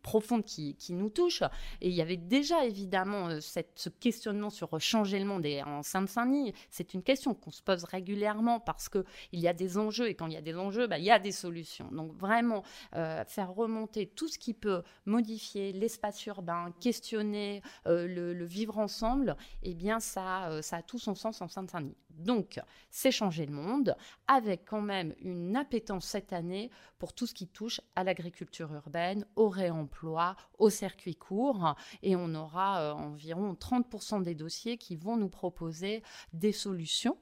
profonde 0.03 0.45
qui, 0.45 0.77
nous 0.91 1.11
touche. 1.11 1.43
Et 1.81 1.89
il 1.89 1.95
y 1.95 2.03
avait 2.03 2.17
déjà 2.17 2.65
évidemment 2.65 3.41
ce 3.41 3.89
questionnement 3.89 4.51
sur 4.51 4.81
changer 4.81 5.19
le 5.19 5.25
monde. 5.25 5.45
Et 5.47 5.63
en 5.63 5.83
Seine-Saint-Denis, 5.83 6.53
c'est 6.71 6.95
une 6.95 7.03
question 7.03 7.35
qu'on 7.35 7.51
se 7.51 7.63
pose 7.63 7.85
régulièrement 7.85 8.61
parce 8.61 8.89
qu'il 8.89 9.05
y 9.33 9.49
a 9.49 9.53
des 9.53 9.79
enjeux. 9.79 10.09
Et 10.09 10.15
quand 10.15 10.27
il 10.27 10.35
y 10.35 10.37
a 10.37 10.43
des 10.43 10.57
enjeux, 10.57 10.87
bah, 10.87 10.99
il 10.99 11.05
y 11.05 11.11
a 11.11 11.19
des 11.19 11.33
solutions. 11.33 11.89
Donc 11.91 12.13
vraiment, 12.15 12.63
faire 12.93 13.53
remonter 13.53 14.07
tout 14.07 14.29
ce 14.29 14.39
qui 14.39 14.55
peut 14.55 14.83
modifier 15.07 15.73
l'espace 15.73 16.25
urbain 16.27 16.68
questionner 16.71 17.63
euh, 17.87 18.07
le, 18.07 18.45
vivre 18.45 18.79
ensemble, 18.79 19.37
eh 19.63 19.75
bien, 19.75 20.01
ça, 20.01 20.49
euh, 20.51 20.63
ça 20.63 20.77
a 20.77 20.83
tout 20.83 20.99
son 20.99 21.15
sens 21.15 21.41
en 21.41 21.49
Seine-Saint-Denis. 21.49 21.97
Donc, 22.11 22.61
c'est 22.91 23.13
changer 23.13 23.47
le 23.47 23.53
monde, 23.53 23.97
avec 24.27 24.65
quand 24.65 24.81
même 24.81 25.15
une 25.21 25.55
appétence 25.55 26.05
cette 26.05 26.33
année 26.33 26.71
pour 26.99 27.13
tout 27.13 27.27
ce 27.27 27.35
qui 27.35 27.47
touche 27.47 27.81
à 27.95 28.03
l'agriculture 28.03 28.73
urbaine, 28.75 29.25
au 29.37 29.49
réemploi, 29.49 30.35
au 30.59 30.69
circuit 30.69 31.15
court, 31.15 31.77
et 32.03 32.17
on 32.17 32.35
aura 32.35 32.81
euh, 32.81 32.93
environ 32.93 33.53
30% 33.55 34.23
des 34.25 34.35
dossiers 34.35 34.79
qui 34.79 34.97
vont 34.97 35.17
nous 35.17 35.29
proposer 35.29 36.03
des 36.33 36.53
solutions 36.53 37.19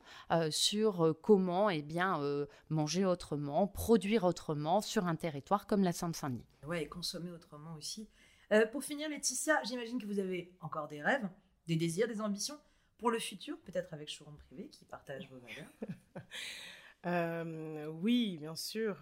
sur 0.51 1.15
comment 1.23 1.69
eh 1.69 1.83
bien, 1.83 2.21
manger 2.71 3.05
autrement, 3.05 3.67
produire 3.67 4.25
autrement 4.25 4.81
sur 4.81 5.07
un 5.07 5.17
territoire 5.17 5.67
comme 5.67 5.83
la 5.83 5.93
Seine-Saint-Denis. 5.93 6.47
Oui, 6.67 6.79
et 6.79 6.87
consommer 6.87 7.31
autrement 7.31 7.75
aussi. 7.75 8.09
Euh, 8.53 8.67
pour 8.67 8.85
finir, 8.85 9.09
Laetitia, 9.09 9.61
j'imagine 9.65 10.01
que 10.01 10.07
vous 10.07 10.19
avez 10.19 10.53
encore 10.61 10.89
des 10.89 11.03
rêves, 11.03 11.29
des 11.67 11.77
désirs, 11.77 12.07
des 12.07 12.21
ambitions 12.21 12.59
pour 12.99 13.11
le 13.11 13.19
futur, 13.19 13.59
peut-être 13.61 13.93
avec 13.93 14.09
Showroom 14.09 14.37
Privé 14.39 14.69
qui 14.69 14.85
partage 14.85 15.29
vos 15.31 15.39
valeurs. 15.39 16.25
Euh, 17.05 17.87
oui, 17.87 18.37
bien 18.37 18.57
sûr. 18.57 18.99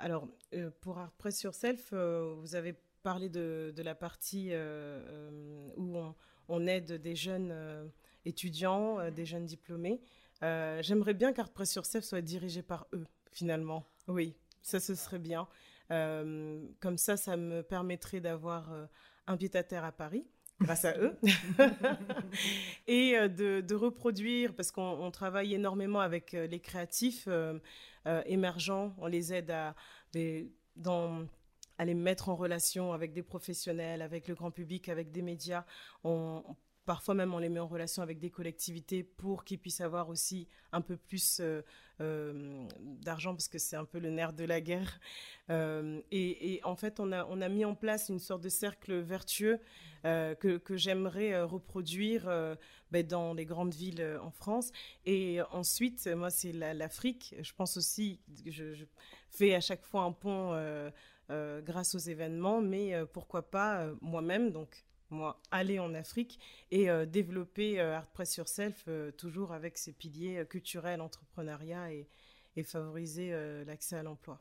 Alors, 0.00 0.26
euh, 0.52 0.68
pour 0.80 0.98
Art 0.98 1.12
Yourself, 1.44 1.92
vous 1.92 2.56
avez 2.56 2.74
parlé 3.04 3.28
de, 3.28 3.72
la 3.76 3.94
partie 3.94 4.50
où 5.76 5.96
on, 6.48 6.66
aide 6.66 6.94
des 6.94 7.14
jeunes 7.14 7.92
étudiants, 8.24 9.12
des 9.12 9.24
jeunes 9.24 9.46
diplômés. 9.46 10.00
J'aimerais 10.40 11.14
bien 11.14 11.32
qu'Art 11.32 11.50
Press 11.50 11.70
sur 11.70 11.86
Sèvres 11.86 12.04
soit 12.04 12.20
dirigé 12.20 12.62
par 12.62 12.88
eux, 12.94 13.06
finalement. 13.30 13.86
Oui, 14.08 14.34
ça, 14.62 14.80
ce 14.80 14.96
serait 14.96 15.20
bien. 15.20 15.46
Comme 15.88 16.98
ça, 16.98 17.16
ça 17.16 17.36
me 17.36 17.62
permettrait 17.62 18.20
d'avoir 18.20 18.70
un 19.26 19.36
pied-à-terre 19.36 19.84
à 19.84 19.92
Paris 19.92 20.26
grâce 20.60 20.86
à 20.86 20.96
eux, 20.96 21.18
et 22.86 23.14
euh, 23.18 23.28
de, 23.28 23.74
reproduire, 23.74 24.54
parce 24.54 24.70
qu'on 24.70 25.10
travaille 25.10 25.52
énormément 25.52 26.00
avec 26.00 26.32
euh, 26.32 26.46
les 26.46 26.60
créatifs 26.60 27.28
euh, 27.28 27.58
émergents, 28.24 28.94
on 28.96 29.06
les 29.06 29.34
aide 29.34 29.50
à, 29.50 29.74
dans, 30.76 31.26
à 31.76 31.84
les 31.84 31.92
mettre 31.92 32.30
en 32.30 32.36
relation 32.36 32.94
avec 32.94 33.12
des 33.12 33.22
professionnels, 33.22 34.00
avec 34.00 34.28
le 34.28 34.34
grand 34.34 34.50
public, 34.50 34.88
avec 34.88 35.12
des 35.12 35.20
médias. 35.20 35.66
On, 36.04 36.42
Parfois 36.86 37.14
même, 37.14 37.34
on 37.34 37.38
les 37.38 37.48
met 37.48 37.58
en 37.58 37.66
relation 37.66 38.00
avec 38.00 38.20
des 38.20 38.30
collectivités 38.30 39.02
pour 39.02 39.44
qu'ils 39.44 39.58
puissent 39.58 39.80
avoir 39.80 40.08
aussi 40.08 40.46
un 40.70 40.80
peu 40.80 40.96
plus 40.96 41.40
euh, 41.40 41.62
euh, 42.00 42.64
d'argent, 42.78 43.34
parce 43.34 43.48
que 43.48 43.58
c'est 43.58 43.74
un 43.74 43.84
peu 43.84 43.98
le 43.98 44.10
nerf 44.10 44.32
de 44.32 44.44
la 44.44 44.60
guerre. 44.60 45.00
Euh, 45.50 46.00
et, 46.12 46.60
en 46.62 46.76
fait, 46.76 47.00
on 47.00 47.10
a, 47.10 47.26
on 47.26 47.40
a 47.40 47.48
mis 47.48 47.64
en 47.64 47.74
place 47.74 48.08
une 48.08 48.20
sorte 48.20 48.40
de 48.42 48.48
cercle 48.48 49.00
vertueux 49.00 49.58
que, 50.04 50.58
que 50.58 50.76
j'aimerais 50.76 51.42
reproduire 51.42 52.26
ben, 52.92 53.04
dans 53.04 53.34
les 53.34 53.44
grandes 53.44 53.74
villes 53.74 54.20
en 54.22 54.30
France. 54.30 54.70
Et 55.04 55.40
ensuite, 55.50 56.06
moi, 56.06 56.30
c'est 56.30 56.52
l'Afrique. 56.52 57.34
Je 57.40 57.52
pense 57.52 57.76
aussi, 57.76 58.20
je, 58.44 58.74
je, 58.74 58.84
fais 59.30 59.56
à 59.56 59.60
chaque 59.60 59.84
fois 59.84 60.02
un 60.02 60.12
pont 60.12 60.54
grâce 61.28 61.96
aux 61.96 61.98
événements, 61.98 62.60
mais 62.60 62.94
pourquoi 63.12 63.50
pas 63.50 63.88
moi-même, 64.00 64.52
donc 64.52 64.85
moi, 65.10 65.40
aller 65.50 65.78
en 65.78 65.94
Afrique 65.94 66.38
et 66.70 66.90
euh, 66.90 67.06
développer 67.06 67.80
euh, 67.80 67.96
Art 67.96 68.06
Press 68.08 68.36
Yourself, 68.36 68.84
euh, 68.88 69.12
toujours 69.12 69.52
avec 69.52 69.78
ses 69.78 69.92
piliers 69.92 70.44
culturels, 70.48 71.00
entrepreneuriat 71.00 71.92
et, 71.92 72.08
favoriser 72.64 73.32
l'accès 73.66 73.96
à 73.96 74.02
l'emploi. 74.02 74.40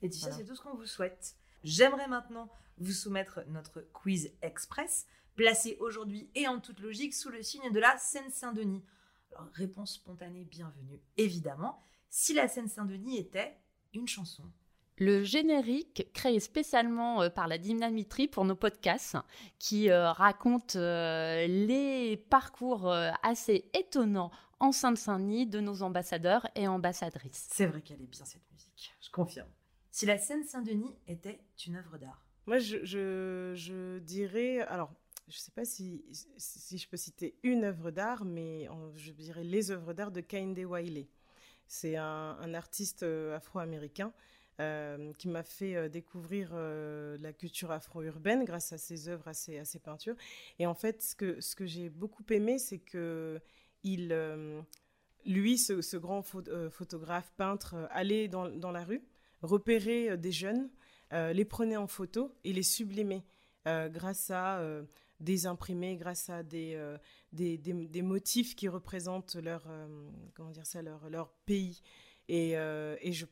Et 0.00 0.08
c'est 0.08 0.44
tout 0.44 0.54
ce 0.54 0.60
qu'on 0.60 0.76
vous 0.76 0.86
souhaite. 0.86 1.34
J'aimerais 1.64 2.06
maintenant 2.06 2.48
vous 2.78 2.92
soumettre 2.92 3.40
notre 3.48 3.80
quiz 3.92 4.30
express, 4.40 5.08
placé 5.34 5.76
aujourd'hui 5.80 6.30
et 6.36 6.46
en 6.46 6.60
toute 6.60 6.78
logique 6.78 7.12
sous 7.12 7.28
le 7.28 7.42
signe 7.42 7.72
de 7.72 7.80
la 7.80 7.98
Seine-Saint-Denis. 7.98 8.84
Alors, 9.32 9.48
réponse 9.52 9.94
spontanée, 9.94 10.44
bienvenue, 10.44 11.00
évidemment. 11.16 11.82
Si 12.08 12.34
la 12.34 12.46
Seine-Saint-Denis 12.46 13.18
était 13.18 13.56
une 13.94 14.06
chanson, 14.06 14.44
le 14.98 15.22
générique 15.24 16.08
créé 16.12 16.40
spécialement 16.40 17.22
euh, 17.22 17.28
par 17.28 17.48
la 17.48 17.58
Dynamitri 17.58 18.28
pour 18.28 18.44
nos 18.44 18.56
podcasts 18.56 19.16
qui 19.58 19.90
euh, 19.90 20.12
raconte 20.12 20.76
euh, 20.76 21.46
les 21.46 22.16
parcours 22.16 22.90
assez 23.22 23.70
étonnants 23.74 24.30
en 24.58 24.72
Seine-Saint-Denis 24.72 25.46
de 25.46 25.60
nos 25.60 25.82
ambassadeurs 25.82 26.46
et 26.54 26.66
ambassadrices. 26.66 27.48
C'est 27.52 27.66
vrai 27.66 27.82
qu'elle 27.82 28.00
est 28.00 28.06
bien 28.06 28.24
cette 28.24 28.50
musique, 28.52 28.94
je 29.00 29.10
confirme. 29.10 29.48
Si 29.90 30.06
la 30.06 30.18
Seine-Saint-Denis 30.18 30.94
était 31.06 31.40
une 31.66 31.76
œuvre 31.76 31.98
d'art 31.98 32.24
Moi, 32.46 32.58
je, 32.58 33.98
dirais. 33.98 34.60
Alors, 34.60 34.92
je 35.28 35.36
ne 35.36 35.40
sais 35.40 35.50
pas 35.50 35.64
si, 35.64 36.04
si, 36.36 36.78
je 36.78 36.88
peux 36.88 36.96
citer 36.96 37.38
une 37.42 37.64
œuvre 37.64 37.90
d'art, 37.90 38.24
mais 38.24 38.68
je 38.94 39.12
dirais 39.12 39.44
les 39.44 39.70
œuvres 39.70 39.92
d'art 39.92 40.10
de 40.10 40.20
Kainde 40.20 40.58
Wiley. 40.58 41.08
C'est 41.66 41.96
un, 41.96 42.36
un, 42.40 42.54
artiste 42.54 43.02
afro-américain 43.02 44.12
euh, 44.58 45.12
qui 45.18 45.28
m'a 45.28 45.42
fait 45.42 45.76
euh, 45.76 45.90
découvrir 45.90 46.48
euh, 46.54 47.18
la 47.20 47.34
culture 47.34 47.70
afro-urbaine 47.70 48.42
grâce 48.46 48.72
à 48.72 48.78
ses 48.78 49.10
œuvres, 49.10 49.28
à 49.28 49.34
ses, 49.34 49.78
peintures. 49.84 50.16
Et 50.58 50.66
en 50.66 50.72
fait, 50.72 51.02
ce 51.02 51.14
que, 51.54 51.66
j'ai 51.66 51.90
beaucoup 51.90 52.24
aimé, 52.30 52.58
c'est 52.58 52.78
que 52.78 53.38
il, 53.82 54.16
lui, 55.26 55.58
ce, 55.58 55.96
grand 55.98 56.22
photographe, 56.22 57.30
peintre, 57.36 57.86
allait 57.90 58.28
dans, 58.28 58.72
la 58.72 58.82
rue, 58.82 59.02
repérer 59.42 60.16
des 60.16 60.32
jeunes, 60.32 60.70
les 61.12 61.44
prenait 61.44 61.76
en 61.76 61.86
photo 61.86 62.32
et 62.42 62.54
les 62.54 62.62
sublimait 62.62 63.24
grâce 63.66 64.30
à 64.30 64.62
des 65.20 65.46
imprimés, 65.46 65.96
grâce 65.96 66.30
à 66.30 66.42
des, 66.42 66.80
motifs 68.02 68.56
qui 68.56 68.68
représentent 68.68 69.36
leur, 69.36 69.68
comment 70.34 70.50
dire 70.50 70.66
ça, 70.66 70.80
leur, 70.82 71.30
pays. 71.44 71.82
Et, 72.28 72.52
et 72.52 73.12
je 73.12 73.26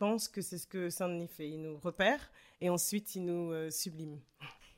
pense 0.00 0.28
que 0.28 0.40
c'est 0.40 0.56
ce 0.56 0.66
que 0.66 0.88
Saint-Denis 0.88 1.28
fait. 1.28 1.50
Il 1.50 1.60
nous 1.60 1.76
repère 1.76 2.32
et 2.62 2.70
ensuite 2.70 3.14
il 3.14 3.26
nous 3.26 3.52
euh, 3.52 3.70
sublime. 3.70 4.18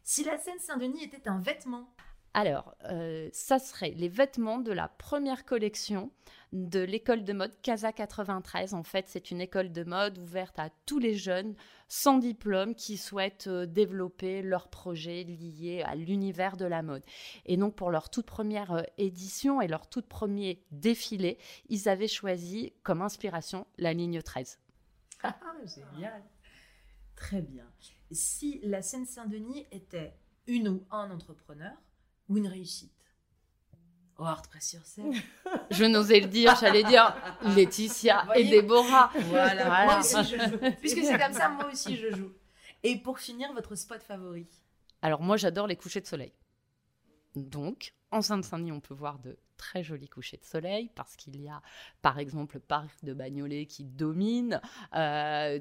Si 0.02 0.24
la 0.24 0.36
scène 0.36 0.58
Saint-Denis 0.58 1.04
était 1.04 1.28
un 1.28 1.38
vêtement 1.38 1.88
alors, 2.34 2.74
euh, 2.86 3.28
ça 3.34 3.58
serait 3.58 3.90
les 3.90 4.08
vêtements 4.08 4.58
de 4.58 4.72
la 4.72 4.88
première 4.88 5.44
collection 5.44 6.10
de 6.54 6.80
l'école 6.80 7.24
de 7.24 7.34
mode 7.34 7.52
Casa 7.60 7.92
93. 7.92 8.72
En 8.72 8.82
fait, 8.82 9.04
c'est 9.08 9.30
une 9.30 9.42
école 9.42 9.70
de 9.70 9.84
mode 9.84 10.16
ouverte 10.16 10.58
à 10.58 10.70
tous 10.86 10.98
les 10.98 11.14
jeunes 11.14 11.54
sans 11.88 12.16
diplôme 12.16 12.74
qui 12.74 12.96
souhaitent 12.96 13.48
euh, 13.48 13.66
développer 13.66 14.40
leurs 14.40 14.68
projets 14.68 15.24
liés 15.24 15.82
à 15.84 15.94
l'univers 15.94 16.56
de 16.56 16.64
la 16.64 16.80
mode. 16.80 17.04
Et 17.44 17.58
donc, 17.58 17.74
pour 17.74 17.90
leur 17.90 18.08
toute 18.08 18.24
première 18.24 18.82
édition 18.96 19.60
et 19.60 19.68
leur 19.68 19.86
tout 19.86 20.00
premier 20.00 20.64
défilé, 20.70 21.36
ils 21.68 21.86
avaient 21.86 22.08
choisi 22.08 22.72
comme 22.82 23.02
inspiration 23.02 23.66
la 23.76 23.92
ligne 23.92 24.22
13. 24.22 24.58
Ah, 25.42 25.54
génial. 25.64 26.22
Très 27.14 27.42
bien. 27.42 27.66
Si 28.10 28.60
la 28.64 28.82
Seine-Saint-Denis 28.82 29.66
était 29.70 30.14
une 30.46 30.68
ou 30.68 30.86
un 30.90 31.10
entrepreneur 31.10 31.72
ou 32.28 32.38
une 32.38 32.48
réussite? 32.48 32.92
Oh, 34.18 34.26
sur 34.60 34.84
scène. 34.84 35.14
Je 35.70 35.84
n'osais 35.84 36.20
le 36.20 36.28
dire, 36.28 36.54
j'allais 36.60 36.84
dire 36.84 37.14
Laetitia 37.56 38.28
et 38.36 38.48
Déborah. 38.48 39.10
Voilà, 39.14 39.84
moi 39.84 39.98
aussi 39.98 40.22
je 40.24 40.36
joue. 40.36 40.58
Puisque 40.78 41.02
c'est 41.02 41.18
comme 41.18 41.32
ça, 41.32 41.48
moi 41.48 41.70
aussi 41.72 41.96
je 41.96 42.14
joue. 42.14 42.32
Et 42.82 42.96
pour 42.98 43.18
finir, 43.18 43.52
votre 43.52 43.74
spot 43.74 44.02
favori? 44.02 44.46
Alors 45.00 45.22
moi 45.22 45.36
j'adore 45.36 45.66
les 45.66 45.76
couchers 45.76 46.00
de 46.00 46.06
soleil. 46.06 46.32
Donc, 47.34 47.94
en 48.10 48.20
Seine-Saint-Denis, 48.20 48.72
on 48.72 48.80
peut 48.80 48.94
voir 48.94 49.18
de 49.18 49.38
très 49.62 49.84
jolis 49.84 50.08
couchers 50.08 50.38
de 50.38 50.44
soleil 50.44 50.90
parce 50.96 51.14
qu'il 51.14 51.40
y 51.40 51.48
a, 51.48 51.62
par 52.02 52.18
exemple, 52.18 52.56
le 52.56 52.60
parc 52.60 53.04
de 53.04 53.14
Bagnolet 53.14 53.66
qui 53.66 53.84
domine, 53.84 54.60
euh, 54.96 55.60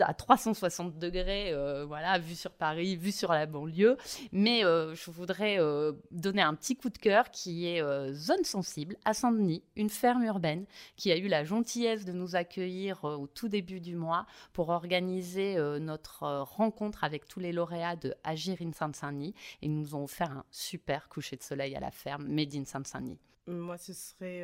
à 0.00 0.14
360 0.14 0.98
degrés, 0.98 1.52
euh, 1.52 1.84
voilà, 1.86 2.18
vue 2.18 2.34
sur 2.34 2.52
Paris, 2.52 2.96
vue 2.96 3.12
sur 3.12 3.32
la 3.32 3.46
banlieue. 3.46 3.96
Mais 4.32 4.64
euh, 4.64 4.94
je 4.94 5.10
voudrais 5.10 5.58
euh, 5.58 5.92
donner 6.10 6.42
un 6.42 6.54
petit 6.54 6.76
coup 6.76 6.90
de 6.90 6.98
cœur 6.98 7.30
qui 7.30 7.66
est 7.66 7.82
Zone 8.12 8.44
Sensible 8.44 8.96
à 9.04 9.14
Saint-Denis, 9.14 9.62
une 9.76 9.90
ferme 9.90 10.24
urbaine 10.24 10.66
qui 10.96 11.12
a 11.12 11.16
eu 11.16 11.28
la 11.28 11.44
gentillesse 11.44 12.04
de 12.04 12.12
nous 12.12 12.36
accueillir 12.36 13.04
au 13.04 13.26
tout 13.26 13.48
début 13.48 13.80
du 13.80 13.96
mois 13.96 14.26
pour 14.52 14.68
organiser 14.68 15.56
notre 15.80 16.24
rencontre 16.42 17.04
avec 17.04 17.28
tous 17.28 17.40
les 17.40 17.52
lauréats 17.52 17.96
de 17.96 18.14
Agir 18.24 18.58
in 18.60 18.72
Saint-Denis. 18.72 19.34
Et 19.62 19.68
nous 19.68 19.94
ont 19.94 20.04
offert 20.04 20.30
un 20.30 20.44
super 20.50 21.08
coucher 21.08 21.36
de 21.36 21.42
soleil 21.42 21.74
à 21.74 21.80
la 21.80 21.90
ferme 21.90 22.26
Made 22.26 22.54
in 22.54 22.64
Saint-Denis. 22.64 23.18
Moi, 23.46 23.78
ce 23.78 23.92
serait 23.92 24.42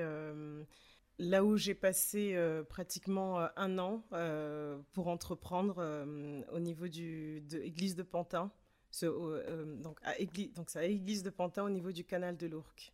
Là 1.19 1.45
où 1.45 1.57
j'ai 1.57 1.75
passé 1.75 2.33
euh, 2.35 2.65
pratiquement 2.65 3.41
euh, 3.41 3.47
un 3.57 3.79
an 3.79 4.03
euh, 4.13 4.79
pour 4.93 5.09
entreprendre 5.09 6.05
au 6.53 6.59
niveau 6.59 6.89
de 6.89 7.59
l'église 7.59 7.95
de 7.95 8.03
Pantin, 8.03 8.51
donc, 9.03 9.99
à 10.03 10.19
église, 10.19 10.51
à 10.75 10.83
l'église 10.83 11.23
de 11.23 11.31
Pantin 11.31 11.65
au 11.65 11.71
niveau 11.71 11.93
du 11.93 12.05
canal 12.05 12.37
de 12.37 12.47
l'Ourcq. 12.47 12.93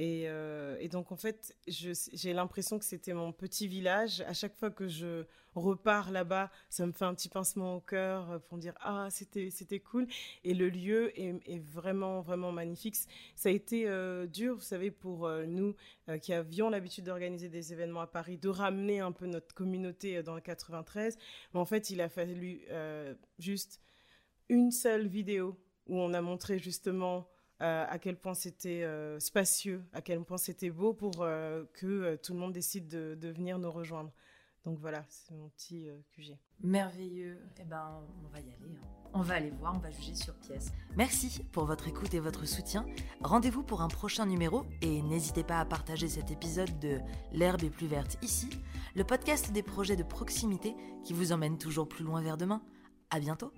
Euh, 0.00 0.76
et, 0.80 0.88
donc, 0.88 1.10
en 1.10 1.16
fait, 1.16 1.56
j'ai 1.66 2.32
l'impression 2.32 2.78
que 2.78 2.84
c'était 2.84 3.14
mon 3.14 3.32
petit 3.32 3.66
village. 3.66 4.20
À 4.22 4.34
chaque 4.34 4.54
fois 4.54 4.70
que 4.70 4.88
je 4.88 5.24
repars 5.54 6.10
là-bas, 6.10 6.50
ça 6.68 6.86
me 6.86 6.92
fait 6.92 7.06
un 7.06 7.14
petit 7.14 7.30
pincement 7.30 7.76
au 7.76 7.80
cœur 7.80 8.30
euh, 8.30 8.38
pour 8.38 8.58
me 8.58 8.62
dire 8.62 8.74
Ah, 8.80 9.08
c'était 9.10 9.80
cool. 9.80 10.06
Et 10.44 10.54
le 10.54 10.68
lieu 10.68 11.18
est, 11.18 11.58
vraiment, 11.58 12.20
vraiment 12.20 12.52
magnifique. 12.52 12.96
Ça 13.34 13.48
a 13.48 13.52
été 13.52 13.88
euh, 13.88 14.26
dur, 14.26 14.56
vous 14.56 14.60
savez, 14.60 14.90
pour 14.90 15.28
nous 15.46 15.74
qui 16.22 16.32
avions 16.32 16.70
l'habitude 16.70 17.04
d'organiser 17.04 17.48
des 17.48 17.72
événements 17.72 18.02
à 18.02 18.06
Paris, 18.06 18.36
de 18.38 18.48
ramener 18.48 19.00
un 19.00 19.12
peu 19.12 19.26
notre 19.26 19.54
communauté 19.54 20.22
dans 20.22 20.34
le 20.34 20.40
93. 20.40 21.18
Mais 21.52 21.60
en 21.60 21.64
fait, 21.64 21.90
il 21.90 22.00
a 22.00 22.08
fallu 22.08 22.60
juste 23.38 23.80
une 24.48 24.70
seule 24.70 25.08
vidéo 25.08 25.58
où 25.88 25.98
on 25.98 26.14
a 26.14 26.20
montré 26.20 26.58
justement 26.58 27.28
euh, 27.62 27.86
à 27.88 27.98
quel 27.98 28.16
point 28.16 28.34
c'était 28.34 28.82
euh, 28.82 29.18
spacieux, 29.18 29.82
à 29.94 30.02
quel 30.02 30.22
point 30.22 30.36
c'était 30.36 30.70
beau 30.70 30.92
pour 30.92 31.22
euh, 31.22 31.64
que 31.72 32.16
tout 32.16 32.34
le 32.34 32.38
monde 32.38 32.52
décide 32.52 32.88
de, 32.88 33.28
venir 33.28 33.58
nous 33.58 33.70
rejoindre. 33.70 34.12
Donc 34.66 34.78
voilà, 34.78 35.04
c'est 35.08 35.32
mon 35.32 35.48
petit 35.50 35.88
QG. 36.10 36.36
Merveilleux. 36.60 37.38
Eh 37.60 37.64
ben, 37.64 38.02
on 38.24 38.28
va 38.28 38.40
y 38.40 38.50
aller. 38.50 38.76
Hein. 38.76 38.86
On 39.14 39.22
va 39.22 39.34
aller 39.34 39.50
voir, 39.50 39.74
on 39.74 39.78
va 39.78 39.90
juger 39.90 40.16
sur 40.16 40.34
pièce. 40.34 40.72
Merci 40.96 41.44
pour 41.52 41.64
votre 41.64 41.86
écoute 41.86 42.12
et 42.14 42.20
votre 42.20 42.46
soutien. 42.46 42.84
Rendez-vous 43.20 43.62
pour 43.62 43.80
un 43.80 43.88
prochain 43.88 44.26
numéro 44.26 44.66
et 44.82 45.02
n'hésitez 45.02 45.44
pas 45.44 45.60
à 45.60 45.64
partager 45.64 46.08
cet 46.08 46.32
épisode 46.32 46.78
de 46.80 46.98
L'herbe 47.32 47.62
est 47.62 47.70
plus 47.70 47.86
verte 47.86 48.18
ici, 48.22 48.50
le 48.96 49.04
podcast 49.04 49.52
des 49.52 49.62
projets 49.62 49.96
de 49.96 50.02
proximité 50.02 50.74
qui 51.04 51.12
vous 51.12 51.32
emmène 51.32 51.58
toujours 51.58 51.88
plus 51.88 52.04
loin 52.04 52.20
vers 52.20 52.36
demain. 52.36 52.60
À 53.10 53.20
bientôt. 53.20 53.52